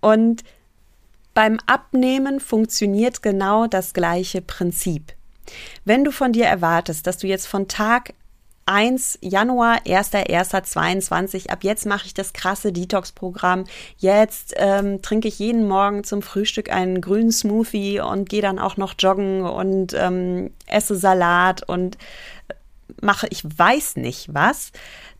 Und 0.00 0.42
beim 1.34 1.58
Abnehmen 1.66 2.40
funktioniert 2.40 3.22
genau 3.22 3.66
das 3.66 3.92
gleiche 3.92 4.40
Prinzip. 4.40 5.14
Wenn 5.84 6.04
du 6.04 6.12
von 6.12 6.32
dir 6.32 6.46
erwartest, 6.46 7.06
dass 7.06 7.18
du 7.18 7.26
jetzt 7.26 7.46
von 7.46 7.68
Tag 7.68 8.14
1 8.66 9.18
Januar, 9.20 9.80
1.1.22, 9.84 11.50
ab 11.50 11.64
jetzt 11.64 11.84
mache 11.84 12.06
ich 12.06 12.14
das 12.14 12.32
krasse 12.32 12.72
Detox-Programm. 12.72 13.64
Jetzt 13.98 14.54
ähm, 14.56 15.02
trinke 15.02 15.28
ich 15.28 15.38
jeden 15.38 15.68
Morgen 15.68 16.02
zum 16.02 16.22
Frühstück 16.22 16.70
einen 16.70 17.00
grünen 17.00 17.30
Smoothie 17.30 18.00
und 18.00 18.28
gehe 18.28 18.40
dann 18.40 18.58
auch 18.58 18.78
noch 18.78 18.94
joggen 18.98 19.42
und 19.42 19.92
ähm, 19.94 20.50
esse 20.66 20.96
Salat 20.96 21.62
und 21.68 21.98
mache 23.00 23.26
ich 23.30 23.44
weiß 23.44 23.96
nicht 23.96 24.32
was, 24.32 24.72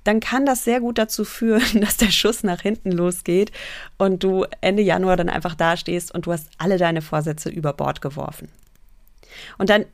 dann 0.04 0.20
kann 0.20 0.46
das 0.46 0.64
sehr 0.64 0.80
gut 0.80 0.98
dazu 0.98 1.24
führen, 1.24 1.62
dass 1.80 1.96
der 1.96 2.10
Schuss 2.10 2.42
nach 2.42 2.60
hinten 2.60 2.92
losgeht 2.92 3.52
und 3.98 4.22
du 4.22 4.46
Ende 4.60 4.82
Januar 4.82 5.16
dann 5.16 5.28
einfach 5.28 5.54
dastehst 5.54 6.14
und 6.14 6.26
du 6.26 6.32
hast 6.32 6.48
alle 6.58 6.78
deine 6.78 7.02
Vorsätze 7.02 7.48
über 7.48 7.72
Bord 7.72 8.00
geworfen. 8.00 8.48
Und 9.58 9.70
dann 9.70 9.86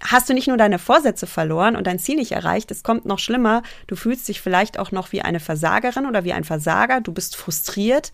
hast 0.00 0.28
du 0.28 0.34
nicht 0.34 0.48
nur 0.48 0.56
deine 0.56 0.78
Vorsätze 0.78 1.26
verloren 1.26 1.76
und 1.76 1.86
dein 1.86 1.98
Ziel 1.98 2.16
nicht 2.16 2.32
erreicht, 2.32 2.70
es 2.70 2.82
kommt 2.82 3.04
noch 3.04 3.18
schlimmer, 3.18 3.62
du 3.86 3.96
fühlst 3.96 4.26
dich 4.28 4.40
vielleicht 4.40 4.78
auch 4.78 4.92
noch 4.92 5.12
wie 5.12 5.20
eine 5.20 5.40
Versagerin 5.40 6.06
oder 6.06 6.24
wie 6.24 6.32
ein 6.32 6.44
Versager, 6.44 7.00
du 7.00 7.12
bist 7.12 7.36
frustriert 7.36 8.12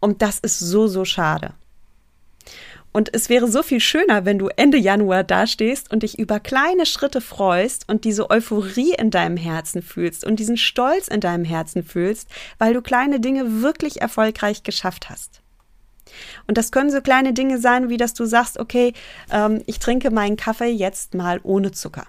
und 0.00 0.22
das 0.22 0.38
ist 0.38 0.58
so, 0.58 0.86
so 0.86 1.04
schade. 1.04 1.52
Und 2.96 3.14
es 3.14 3.28
wäre 3.28 3.46
so 3.46 3.62
viel 3.62 3.80
schöner, 3.80 4.24
wenn 4.24 4.38
du 4.38 4.48
Ende 4.48 4.78
Januar 4.78 5.22
dastehst 5.22 5.92
und 5.92 6.02
dich 6.02 6.18
über 6.18 6.40
kleine 6.40 6.86
Schritte 6.86 7.20
freust 7.20 7.86
und 7.90 8.04
diese 8.06 8.30
Euphorie 8.30 8.94
in 8.94 9.10
deinem 9.10 9.36
Herzen 9.36 9.82
fühlst 9.82 10.24
und 10.24 10.40
diesen 10.40 10.56
Stolz 10.56 11.06
in 11.06 11.20
deinem 11.20 11.44
Herzen 11.44 11.82
fühlst, 11.82 12.30
weil 12.56 12.72
du 12.72 12.80
kleine 12.80 13.20
Dinge 13.20 13.60
wirklich 13.60 14.00
erfolgreich 14.00 14.62
geschafft 14.62 15.10
hast. 15.10 15.42
Und 16.46 16.56
das 16.56 16.72
können 16.72 16.90
so 16.90 17.02
kleine 17.02 17.34
Dinge 17.34 17.58
sein, 17.58 17.90
wie 17.90 17.98
dass 17.98 18.14
du 18.14 18.24
sagst, 18.24 18.58
okay, 18.58 18.94
ähm, 19.30 19.62
ich 19.66 19.78
trinke 19.78 20.10
meinen 20.10 20.38
Kaffee 20.38 20.70
jetzt 20.70 21.12
mal 21.12 21.38
ohne 21.42 21.72
Zucker. 21.72 22.06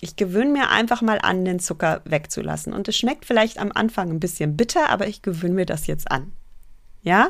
Ich 0.00 0.16
gewöhne 0.16 0.50
mir 0.50 0.70
einfach 0.70 1.02
mal 1.02 1.18
an, 1.18 1.44
den 1.44 1.60
Zucker 1.60 2.00
wegzulassen. 2.06 2.72
Und 2.72 2.88
es 2.88 2.96
schmeckt 2.96 3.26
vielleicht 3.26 3.58
am 3.58 3.70
Anfang 3.70 4.08
ein 4.08 4.18
bisschen 4.18 4.56
bitter, 4.56 4.88
aber 4.88 5.08
ich 5.08 5.20
gewöhne 5.20 5.52
mir 5.52 5.66
das 5.66 5.86
jetzt 5.86 6.10
an. 6.10 6.32
Ja? 7.02 7.28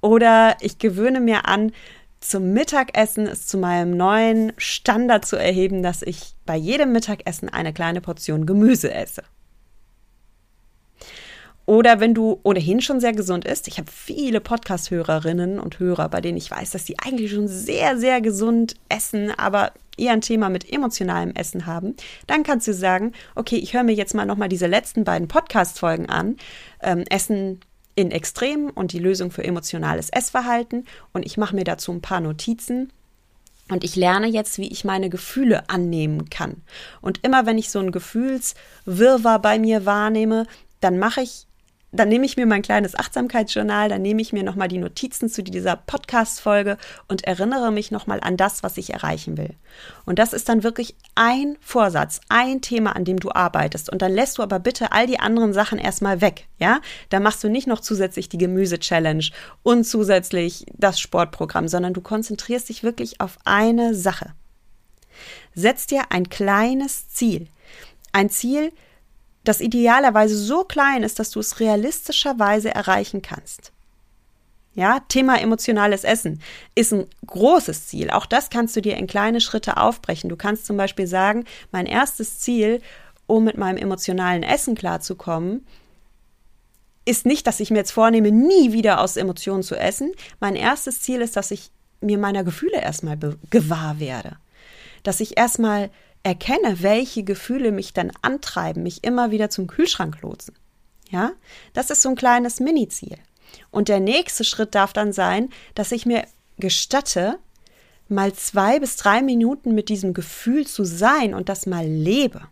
Oder 0.00 0.56
ich 0.60 0.78
gewöhne 0.78 1.18
mir 1.18 1.46
an, 1.46 1.72
zum 2.20 2.52
Mittagessen 2.52 3.26
es 3.26 3.46
zu 3.46 3.58
meinem 3.58 3.96
neuen 3.96 4.52
Standard 4.58 5.24
zu 5.24 5.36
erheben, 5.36 5.82
dass 5.82 6.02
ich 6.02 6.34
bei 6.44 6.56
jedem 6.56 6.92
Mittagessen 6.92 7.48
eine 7.48 7.72
kleine 7.72 8.00
Portion 8.00 8.46
Gemüse 8.46 8.92
esse. 8.92 9.22
Oder 11.70 12.00
wenn 12.00 12.14
du 12.14 12.40
ohnehin 12.42 12.80
schon 12.80 13.00
sehr 13.00 13.12
gesund 13.12 13.44
isst, 13.44 13.68
ich 13.68 13.78
habe 13.78 13.90
viele 13.90 14.40
Podcast-Hörerinnen 14.40 15.60
und 15.60 15.78
Hörer, 15.78 16.08
bei 16.08 16.20
denen 16.20 16.36
ich 16.36 16.50
weiß, 16.50 16.70
dass 16.70 16.84
sie 16.84 16.96
eigentlich 16.98 17.30
schon 17.30 17.46
sehr, 17.46 17.96
sehr 17.96 18.20
gesund 18.20 18.74
essen, 18.88 19.30
aber 19.30 19.72
eher 19.96 20.12
ein 20.12 20.20
Thema 20.20 20.48
mit 20.48 20.70
emotionalem 20.72 21.30
Essen 21.36 21.66
haben, 21.66 21.94
dann 22.26 22.42
kannst 22.42 22.66
du 22.66 22.74
sagen, 22.74 23.12
okay, 23.36 23.56
ich 23.56 23.72
höre 23.72 23.84
mir 23.84 23.94
jetzt 23.94 24.14
mal 24.14 24.26
nochmal 24.26 24.48
diese 24.48 24.66
letzten 24.66 25.04
beiden 25.04 25.28
Podcast-Folgen 25.28 26.08
an, 26.08 26.36
ähm, 26.82 27.04
Essen 27.08 27.60
in 27.94 28.10
Extremen 28.10 28.70
und 28.70 28.92
die 28.92 28.98
Lösung 28.98 29.30
für 29.30 29.44
emotionales 29.44 30.10
Essverhalten 30.10 30.86
und 31.12 31.26
ich 31.26 31.36
mache 31.36 31.54
mir 31.54 31.64
dazu 31.64 31.92
ein 31.92 32.00
paar 32.00 32.20
Notizen 32.20 32.92
und 33.70 33.84
ich 33.84 33.96
lerne 33.96 34.26
jetzt, 34.26 34.58
wie 34.58 34.70
ich 34.70 34.84
meine 34.84 35.10
Gefühle 35.10 35.68
annehmen 35.68 36.28
kann. 36.28 36.62
Und 37.00 37.24
immer 37.24 37.46
wenn 37.46 37.58
ich 37.58 37.70
so 37.70 37.78
ein 37.78 37.92
Gefühlswirrwarr 37.92 39.40
bei 39.40 39.58
mir 39.58 39.86
wahrnehme, 39.86 40.46
dann 40.80 40.98
mache 40.98 41.22
ich 41.22 41.46
dann 41.92 42.08
nehme 42.08 42.24
ich 42.24 42.36
mir 42.36 42.46
mein 42.46 42.62
kleines 42.62 42.94
Achtsamkeitsjournal, 42.94 43.88
dann 43.88 44.02
nehme 44.02 44.22
ich 44.22 44.32
mir 44.32 44.44
nochmal 44.44 44.68
die 44.68 44.78
Notizen 44.78 45.28
zu 45.28 45.42
dieser 45.42 45.76
Podcast-Folge 45.76 46.78
und 47.08 47.24
erinnere 47.24 47.72
mich 47.72 47.90
nochmal 47.90 48.20
an 48.20 48.36
das, 48.36 48.62
was 48.62 48.76
ich 48.76 48.92
erreichen 48.92 49.36
will. 49.36 49.54
Und 50.04 50.18
das 50.18 50.32
ist 50.32 50.48
dann 50.48 50.62
wirklich 50.62 50.94
ein 51.16 51.56
Vorsatz, 51.60 52.20
ein 52.28 52.60
Thema, 52.60 52.94
an 52.94 53.04
dem 53.04 53.18
du 53.18 53.32
arbeitest. 53.32 53.90
Und 53.90 54.02
dann 54.02 54.12
lässt 54.12 54.38
du 54.38 54.42
aber 54.42 54.60
bitte 54.60 54.92
all 54.92 55.06
die 55.06 55.18
anderen 55.18 55.52
Sachen 55.52 55.78
erstmal 55.78 56.20
weg, 56.20 56.46
ja? 56.58 56.80
Da 57.08 57.18
machst 57.18 57.42
du 57.42 57.48
nicht 57.48 57.66
noch 57.66 57.80
zusätzlich 57.80 58.28
die 58.28 58.38
Gemüse-Challenge 58.38 59.24
und 59.64 59.84
zusätzlich 59.84 60.66
das 60.76 61.00
Sportprogramm, 61.00 61.66
sondern 61.66 61.92
du 61.92 62.00
konzentrierst 62.00 62.68
dich 62.68 62.84
wirklich 62.84 63.20
auf 63.20 63.38
eine 63.44 63.94
Sache. 63.94 64.32
Setz 65.54 65.86
dir 65.86 66.04
ein 66.10 66.28
kleines 66.28 67.08
Ziel. 67.08 67.48
Ein 68.12 68.30
Ziel, 68.30 68.70
das 68.70 68.80
idealerweise 69.60 70.36
so 70.36 70.64
klein 70.64 71.02
ist, 71.02 71.18
dass 71.18 71.30
du 71.30 71.40
es 71.40 71.60
realistischerweise 71.60 72.74
erreichen 72.74 73.22
kannst. 73.22 73.72
Ja, 74.74 75.00
Thema 75.08 75.40
emotionales 75.40 76.04
Essen 76.04 76.40
ist 76.74 76.92
ein 76.92 77.06
großes 77.26 77.88
Ziel. 77.88 78.10
Auch 78.10 78.26
das 78.26 78.50
kannst 78.50 78.76
du 78.76 78.80
dir 78.80 78.96
in 78.96 79.06
kleine 79.06 79.40
Schritte 79.40 79.78
aufbrechen. 79.78 80.30
Du 80.30 80.36
kannst 80.36 80.66
zum 80.66 80.76
Beispiel 80.76 81.06
sagen, 81.06 81.44
mein 81.72 81.86
erstes 81.86 82.38
Ziel, 82.38 82.80
um 83.26 83.44
mit 83.44 83.58
meinem 83.58 83.78
emotionalen 83.78 84.42
Essen 84.42 84.76
klarzukommen, 84.76 85.66
ist 87.04 87.26
nicht, 87.26 87.46
dass 87.46 87.60
ich 87.60 87.70
mir 87.70 87.78
jetzt 87.78 87.90
vornehme, 87.90 88.30
nie 88.30 88.72
wieder 88.72 89.00
aus 89.00 89.16
Emotionen 89.16 89.62
zu 89.62 89.74
essen. 89.74 90.12
Mein 90.38 90.54
erstes 90.54 91.00
Ziel 91.00 91.20
ist, 91.20 91.36
dass 91.36 91.50
ich 91.50 91.70
mir 92.00 92.18
meiner 92.18 92.44
Gefühle 92.44 92.80
erstmal 92.80 93.18
gewahr 93.50 93.98
werde. 93.98 94.36
Dass 95.02 95.20
ich 95.20 95.36
erstmal 95.36 95.90
erkenne, 96.22 96.82
welche 96.82 97.24
Gefühle 97.24 97.72
mich 97.72 97.92
dann 97.92 98.12
antreiben, 98.22 98.82
mich 98.82 99.04
immer 99.04 99.30
wieder 99.30 99.50
zum 99.50 99.66
Kühlschrank 99.66 100.20
lotsen. 100.22 100.54
Ja, 101.10 101.32
das 101.72 101.90
ist 101.90 102.02
so 102.02 102.10
ein 102.10 102.16
kleines 102.16 102.60
Mini-Ziel. 102.60 103.16
Und 103.70 103.88
der 103.88 104.00
nächste 104.00 104.44
Schritt 104.44 104.74
darf 104.74 104.92
dann 104.92 105.12
sein, 105.12 105.50
dass 105.74 105.92
ich 105.92 106.06
mir 106.06 106.24
gestatte, 106.58 107.38
mal 108.08 108.32
zwei 108.32 108.78
bis 108.78 108.96
drei 108.96 109.22
Minuten 109.22 109.74
mit 109.74 109.88
diesem 109.88 110.14
Gefühl 110.14 110.66
zu 110.66 110.84
sein 110.84 111.34
und 111.34 111.48
das 111.48 111.66
mal 111.66 111.86
lebe. 111.86 112.42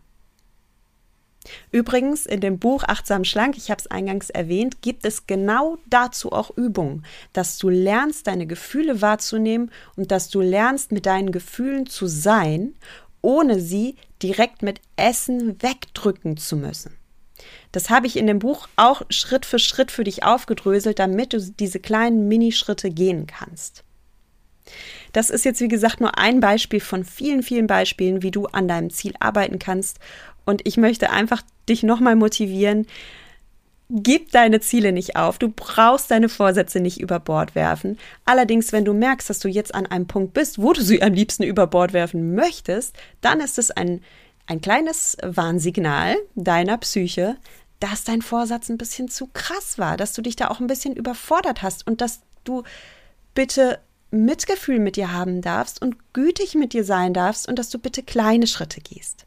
Übrigens, 1.71 2.25
in 2.25 2.41
dem 2.41 2.59
Buch 2.59 2.83
Achtsam 2.83 3.23
Schlank, 3.23 3.57
ich 3.57 3.71
habe 3.71 3.79
es 3.79 3.87
eingangs 3.87 4.29
erwähnt, 4.29 4.81
gibt 4.81 5.05
es 5.05 5.25
genau 5.25 5.77
dazu 5.89 6.31
auch 6.31 6.55
Übungen, 6.55 7.05
dass 7.33 7.57
du 7.57 7.69
lernst, 7.69 8.27
deine 8.27 8.45
Gefühle 8.45 9.01
wahrzunehmen 9.01 9.71
und 9.95 10.11
dass 10.11 10.29
du 10.29 10.41
lernst, 10.41 10.91
mit 10.91 11.05
deinen 11.05 11.31
Gefühlen 11.31 11.87
zu 11.87 12.07
sein 12.07 12.75
ohne 13.21 13.59
sie 13.59 13.95
direkt 14.21 14.61
mit 14.61 14.81
Essen 14.95 15.61
wegdrücken 15.61 16.37
zu 16.37 16.55
müssen. 16.55 16.95
Das 17.71 17.89
habe 17.89 18.07
ich 18.07 18.17
in 18.17 18.27
dem 18.27 18.39
Buch 18.39 18.67
auch 18.75 19.03
Schritt 19.09 19.45
für 19.45 19.59
Schritt 19.59 19.91
für 19.91 20.03
dich 20.03 20.23
aufgedröselt, 20.23 20.99
damit 20.99 21.33
du 21.33 21.39
diese 21.39 21.79
kleinen 21.79 22.27
Minischritte 22.27 22.89
gehen 22.89 23.27
kannst. 23.27 23.83
Das 25.13 25.29
ist 25.29 25.45
jetzt, 25.45 25.61
wie 25.61 25.67
gesagt, 25.67 25.99
nur 25.99 26.17
ein 26.17 26.39
Beispiel 26.39 26.79
von 26.79 27.03
vielen, 27.03 27.43
vielen 27.43 27.67
Beispielen, 27.67 28.21
wie 28.21 28.31
du 28.31 28.45
an 28.47 28.67
deinem 28.67 28.89
Ziel 28.89 29.13
arbeiten 29.19 29.57
kannst. 29.57 29.99
Und 30.45 30.67
ich 30.67 30.77
möchte 30.77 31.09
einfach 31.09 31.41
dich 31.67 31.83
nochmal 31.83 32.15
motivieren, 32.15 32.85
Gib 33.91 34.31
deine 34.31 34.59
Ziele 34.59 34.91
nicht 34.91 35.15
auf. 35.15 35.39
Du 35.39 35.49
brauchst 35.49 36.11
deine 36.11 36.29
Vorsätze 36.29 36.79
nicht 36.79 36.99
über 36.99 37.19
Bord 37.19 37.55
werfen. 37.55 37.97
Allerdings, 38.23 38.71
wenn 38.71 38.85
du 38.85 38.93
merkst, 38.93 39.29
dass 39.29 39.39
du 39.39 39.47
jetzt 39.47 39.73
an 39.73 39.87
einem 39.87 40.05
Punkt 40.05 40.33
bist, 40.33 40.61
wo 40.61 40.73
du 40.73 40.81
sie 40.81 41.01
am 41.01 41.13
liebsten 41.13 41.41
über 41.41 41.65
Bord 41.65 41.91
werfen 41.91 42.35
möchtest, 42.35 42.95
dann 43.21 43.39
ist 43.39 43.57
es 43.57 43.71
ein, 43.71 44.01
ein 44.45 44.61
kleines 44.61 45.17
Warnsignal 45.23 46.17
deiner 46.35 46.77
Psyche, 46.77 47.37
dass 47.79 48.03
dein 48.03 48.21
Vorsatz 48.21 48.69
ein 48.69 48.77
bisschen 48.77 49.07
zu 49.07 49.27
krass 49.33 49.79
war, 49.79 49.97
dass 49.97 50.13
du 50.13 50.21
dich 50.21 50.35
da 50.35 50.49
auch 50.49 50.59
ein 50.59 50.67
bisschen 50.67 50.95
überfordert 50.95 51.63
hast 51.63 51.87
und 51.87 52.01
dass 52.01 52.21
du 52.43 52.63
bitte 53.33 53.79
Mitgefühl 54.11 54.79
mit 54.79 54.97
dir 54.97 55.13
haben 55.13 55.41
darfst 55.41 55.81
und 55.81 56.13
gütig 56.13 56.53
mit 56.53 56.73
dir 56.73 56.83
sein 56.83 57.13
darfst 57.15 57.47
und 57.47 57.57
dass 57.57 57.69
du 57.69 57.79
bitte 57.79 58.03
kleine 58.03 58.45
Schritte 58.45 58.81
gehst. 58.81 59.25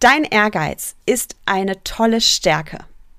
Dein 0.00 0.24
Ehrgeiz 0.24 0.94
ist 1.04 1.36
eine 1.44 1.84
tolle 1.84 2.22
Stärke. 2.22 2.78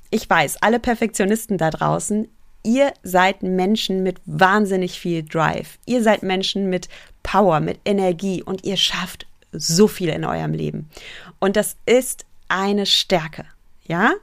Ich 0.09 0.27
weiß, 0.27 0.63
alle 0.63 0.79
Perfektionisten 0.79 1.59
da 1.59 1.69
draußen, 1.69 2.27
ihr 2.63 2.91
seid 3.03 3.43
Menschen 3.43 4.01
mit 4.01 4.19
wahnsinnig 4.25 4.99
viel 4.99 5.21
Drive. 5.21 5.77
Ihr 5.85 6.01
seid 6.01 6.23
Menschen 6.23 6.71
mit 6.71 6.89
Power, 7.21 7.59
mit 7.59 7.79
Energie 7.85 8.41
und 8.41 8.63
ihr 8.63 8.77
schafft 8.77 9.27
so 9.51 9.87
viel 9.87 10.09
in 10.09 10.25
eurem 10.25 10.53
Leben. 10.53 10.89
Und 11.39 11.55
das 11.55 11.75
ist 11.85 12.25
eine 12.47 12.87
Stärke. 12.87 13.45
Ja? 13.83 14.13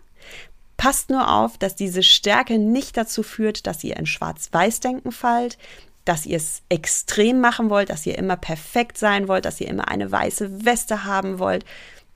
Passt 0.77 1.11
nur 1.11 1.33
auf, 1.33 1.59
dass 1.59 1.77
diese 1.77 2.03
Stärke 2.03 2.59
nicht 2.59 2.97
dazu 2.97 3.23
führt, 3.23 3.69
dass 3.69 3.85
ihr 3.85 3.97
in 3.97 4.07
Schwarz-Weiß-Denken 4.07 5.13
fallt, 5.13 5.59
dass 6.05 6.27
ihr 6.27 6.39
es 6.39 6.63
extrem 6.71 7.41
machen 7.41 7.71
wollt, 7.71 7.91
dass 7.91 8.05
ihr 8.07 8.19
immer 8.19 8.37
perfekt 8.37 8.99
sein 8.99 9.29
wollt, 9.29 9.45
dass 9.45 9.61
ihr 9.61 9.69
immer 9.69 9.89
eine 9.89 10.11
weiße 10.11 10.65
Weste 10.65 11.05
haben 11.05 11.39
wollt, 11.39 11.65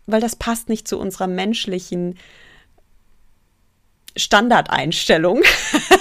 weil 0.07 0.21
das 0.21 0.37
passt 0.37 0.69
nicht 0.69 0.89
zu 0.89 0.99
unserer 0.99 1.27
menschlichen 1.27 2.19
Standardeinstellung. 4.17 5.43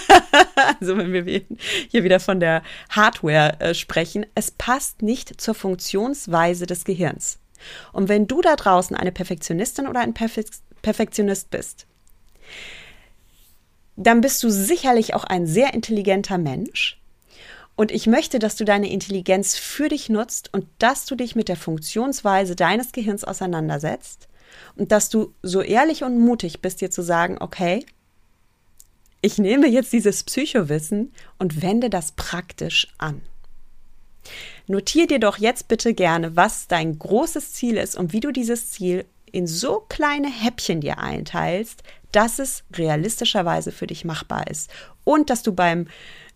also 0.80 0.98
wenn 0.98 1.14
wir 1.14 1.42
hier 1.90 2.04
wieder 2.04 2.20
von 2.20 2.40
der 2.40 2.64
Hardware 2.90 3.60
äh, 3.60 3.74
sprechen, 3.74 4.26
es 4.36 4.52
passt 4.52 5.02
nicht 5.02 5.40
zur 5.40 5.56
Funktionsweise 5.56 6.66
des 6.66 6.84
Gehirns. 6.84 7.40
Und 7.94 8.10
wenn 8.10 8.28
du 8.28 8.42
da 8.42 8.56
draußen 8.56 8.96
eine 8.96 9.12
Perfektionistin 9.12 9.88
oder 9.88 10.02
ein 10.02 10.14
Perfek 10.14 10.48
Perfektionist 10.82 11.52
bist, 11.52 11.86
dann 13.96 14.22
bist 14.22 14.42
du 14.42 14.50
sicherlich 14.50 15.14
auch 15.14 15.24
ein 15.24 15.46
sehr 15.46 15.76
intelligenter 15.76 16.40
Mensch. 16.40 17.01
Und 17.82 17.92
ich 17.92 18.06
möchte, 18.06 18.38
dass 18.38 18.58
du 18.58 18.64
deine 18.64 18.92
Intelligenz 18.92 19.58
für 19.58 19.90
dich 19.90 20.08
nutzt 20.08 20.54
und 20.54 20.68
dass 20.78 21.08
du 21.08 21.16
dich 21.16 21.36
mit 21.36 21.48
der 21.48 21.56
Funktionsweise 21.56 22.56
deines 22.56 22.92
Gehirns 22.92 23.24
auseinandersetzt 23.24 24.28
und 24.76 24.92
dass 24.92 25.10
du 25.10 25.34
so 25.42 25.62
ehrlich 25.62 26.04
und 26.04 26.20
mutig 26.20 26.62
bist, 26.62 26.82
dir 26.82 26.92
zu 26.92 27.02
sagen, 27.02 27.38
okay, 27.40 27.84
ich 29.22 29.40
nehme 29.40 29.68
jetzt 29.68 29.92
dieses 29.94 30.24
Psychowissen 30.24 31.12
und 31.40 31.64
wende 31.64 31.90
das 31.90 32.12
praktisch 32.12 32.88
an. 33.00 33.24
Notier 34.68 35.08
dir 35.08 35.18
doch 35.18 35.40
jetzt 35.40 35.68
bitte 35.68 35.96
gerne, 35.96 36.36
was 36.36 36.68
dein 36.68 37.00
großes 37.00 37.54
Ziel 37.54 37.78
ist 37.78 37.96
und 37.96 38.14
wie 38.14 38.20
du 38.20 38.32
dieses 38.32 38.70
Ziel 38.70 39.06
in 39.32 39.48
so 39.48 39.84
kleine 39.90 40.30
Häppchen 40.30 40.82
dir 40.82 41.00
einteilst, 41.00 41.82
dass 42.12 42.38
es 42.38 42.64
realistischerweise 42.76 43.72
für 43.72 43.88
dich 43.88 44.06
machbar 44.06 44.46
ist 44.46 44.70
und 45.04 45.32
dass 45.32 45.42
du 45.42 45.54
beim 45.54 45.88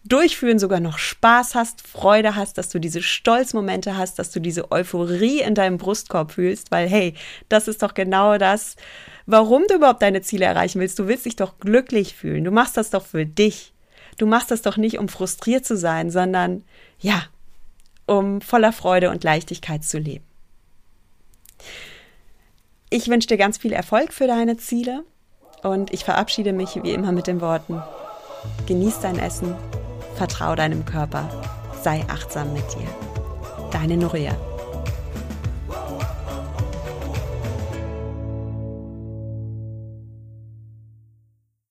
Durchführen 0.08 0.60
sogar 0.60 0.80
noch 0.80 1.00
Spaß 1.00 1.56
hast, 1.56 1.82
Freude 1.82 2.36
hast, 2.36 2.60
dass 2.60 2.70
du 2.70 2.80
diese 2.80 3.02
Stolzmomente 3.02 3.98
hast, 3.98 4.20
dass 4.20 4.30
du 4.30 4.40
diese 4.40 4.72
Euphorie 4.72 5.42
in 5.42 5.56
deinem 5.56 5.78
Brustkorb 5.78 6.32
fühlst, 6.32 6.70
weil 6.70 6.88
hey, 6.88 7.16
das 7.50 7.68
ist 7.68 7.82
doch 7.82 7.96
genau 7.96 8.38
das, 8.38 8.76
warum 9.26 9.64
du 9.68 9.76
überhaupt 9.76 10.04
deine 10.04 10.22
Ziele 10.22 10.46
erreichen 10.46 10.80
willst. 10.80 11.00
Du 11.00 11.08
willst 11.08 11.26
dich 11.26 11.36
doch 11.36 11.58
glücklich 11.58 12.14
fühlen. 12.14 12.44
Du 12.44 12.52
machst 12.52 12.78
das 12.78 12.92
doch 12.92 13.04
für 13.04 13.26
dich. 13.26 13.74
Du 14.18 14.28
machst 14.28 14.52
das 14.52 14.62
doch 14.62 14.78
nicht, 14.78 15.00
um 15.00 15.10
frustriert 15.10 15.66
zu 15.66 15.76
sein, 15.76 16.12
sondern 16.12 16.64
ja, 17.00 17.24
um 18.06 18.42
voller 18.42 18.74
Freude 18.74 19.10
und 19.10 19.24
Leichtigkeit 19.24 19.84
zu 19.84 19.98
leben. 19.98 20.24
Ich 22.92 23.08
wünsche 23.08 23.28
dir 23.28 23.38
ganz 23.38 23.58
viel 23.58 23.74
Erfolg 23.74 24.14
für 24.14 24.28
deine 24.28 24.58
Ziele 24.58 25.04
und 25.64 25.92
ich 25.92 26.06
verabschiede 26.06 26.54
mich 26.54 26.82
wie 26.84 26.92
immer 26.92 27.12
mit 27.12 27.26
den 27.26 27.42
Worten, 27.42 27.82
genieß 28.68 29.00
dein 29.00 29.18
Essen, 29.18 29.56
vertrau 30.16 30.56
deinem 30.56 30.86
Körper, 30.86 31.30
sei 31.82 32.04
achtsam 32.08 32.54
mit 32.54 32.66
dir. 32.74 32.88
Deine 33.72 33.98
Nuria. 33.98 34.36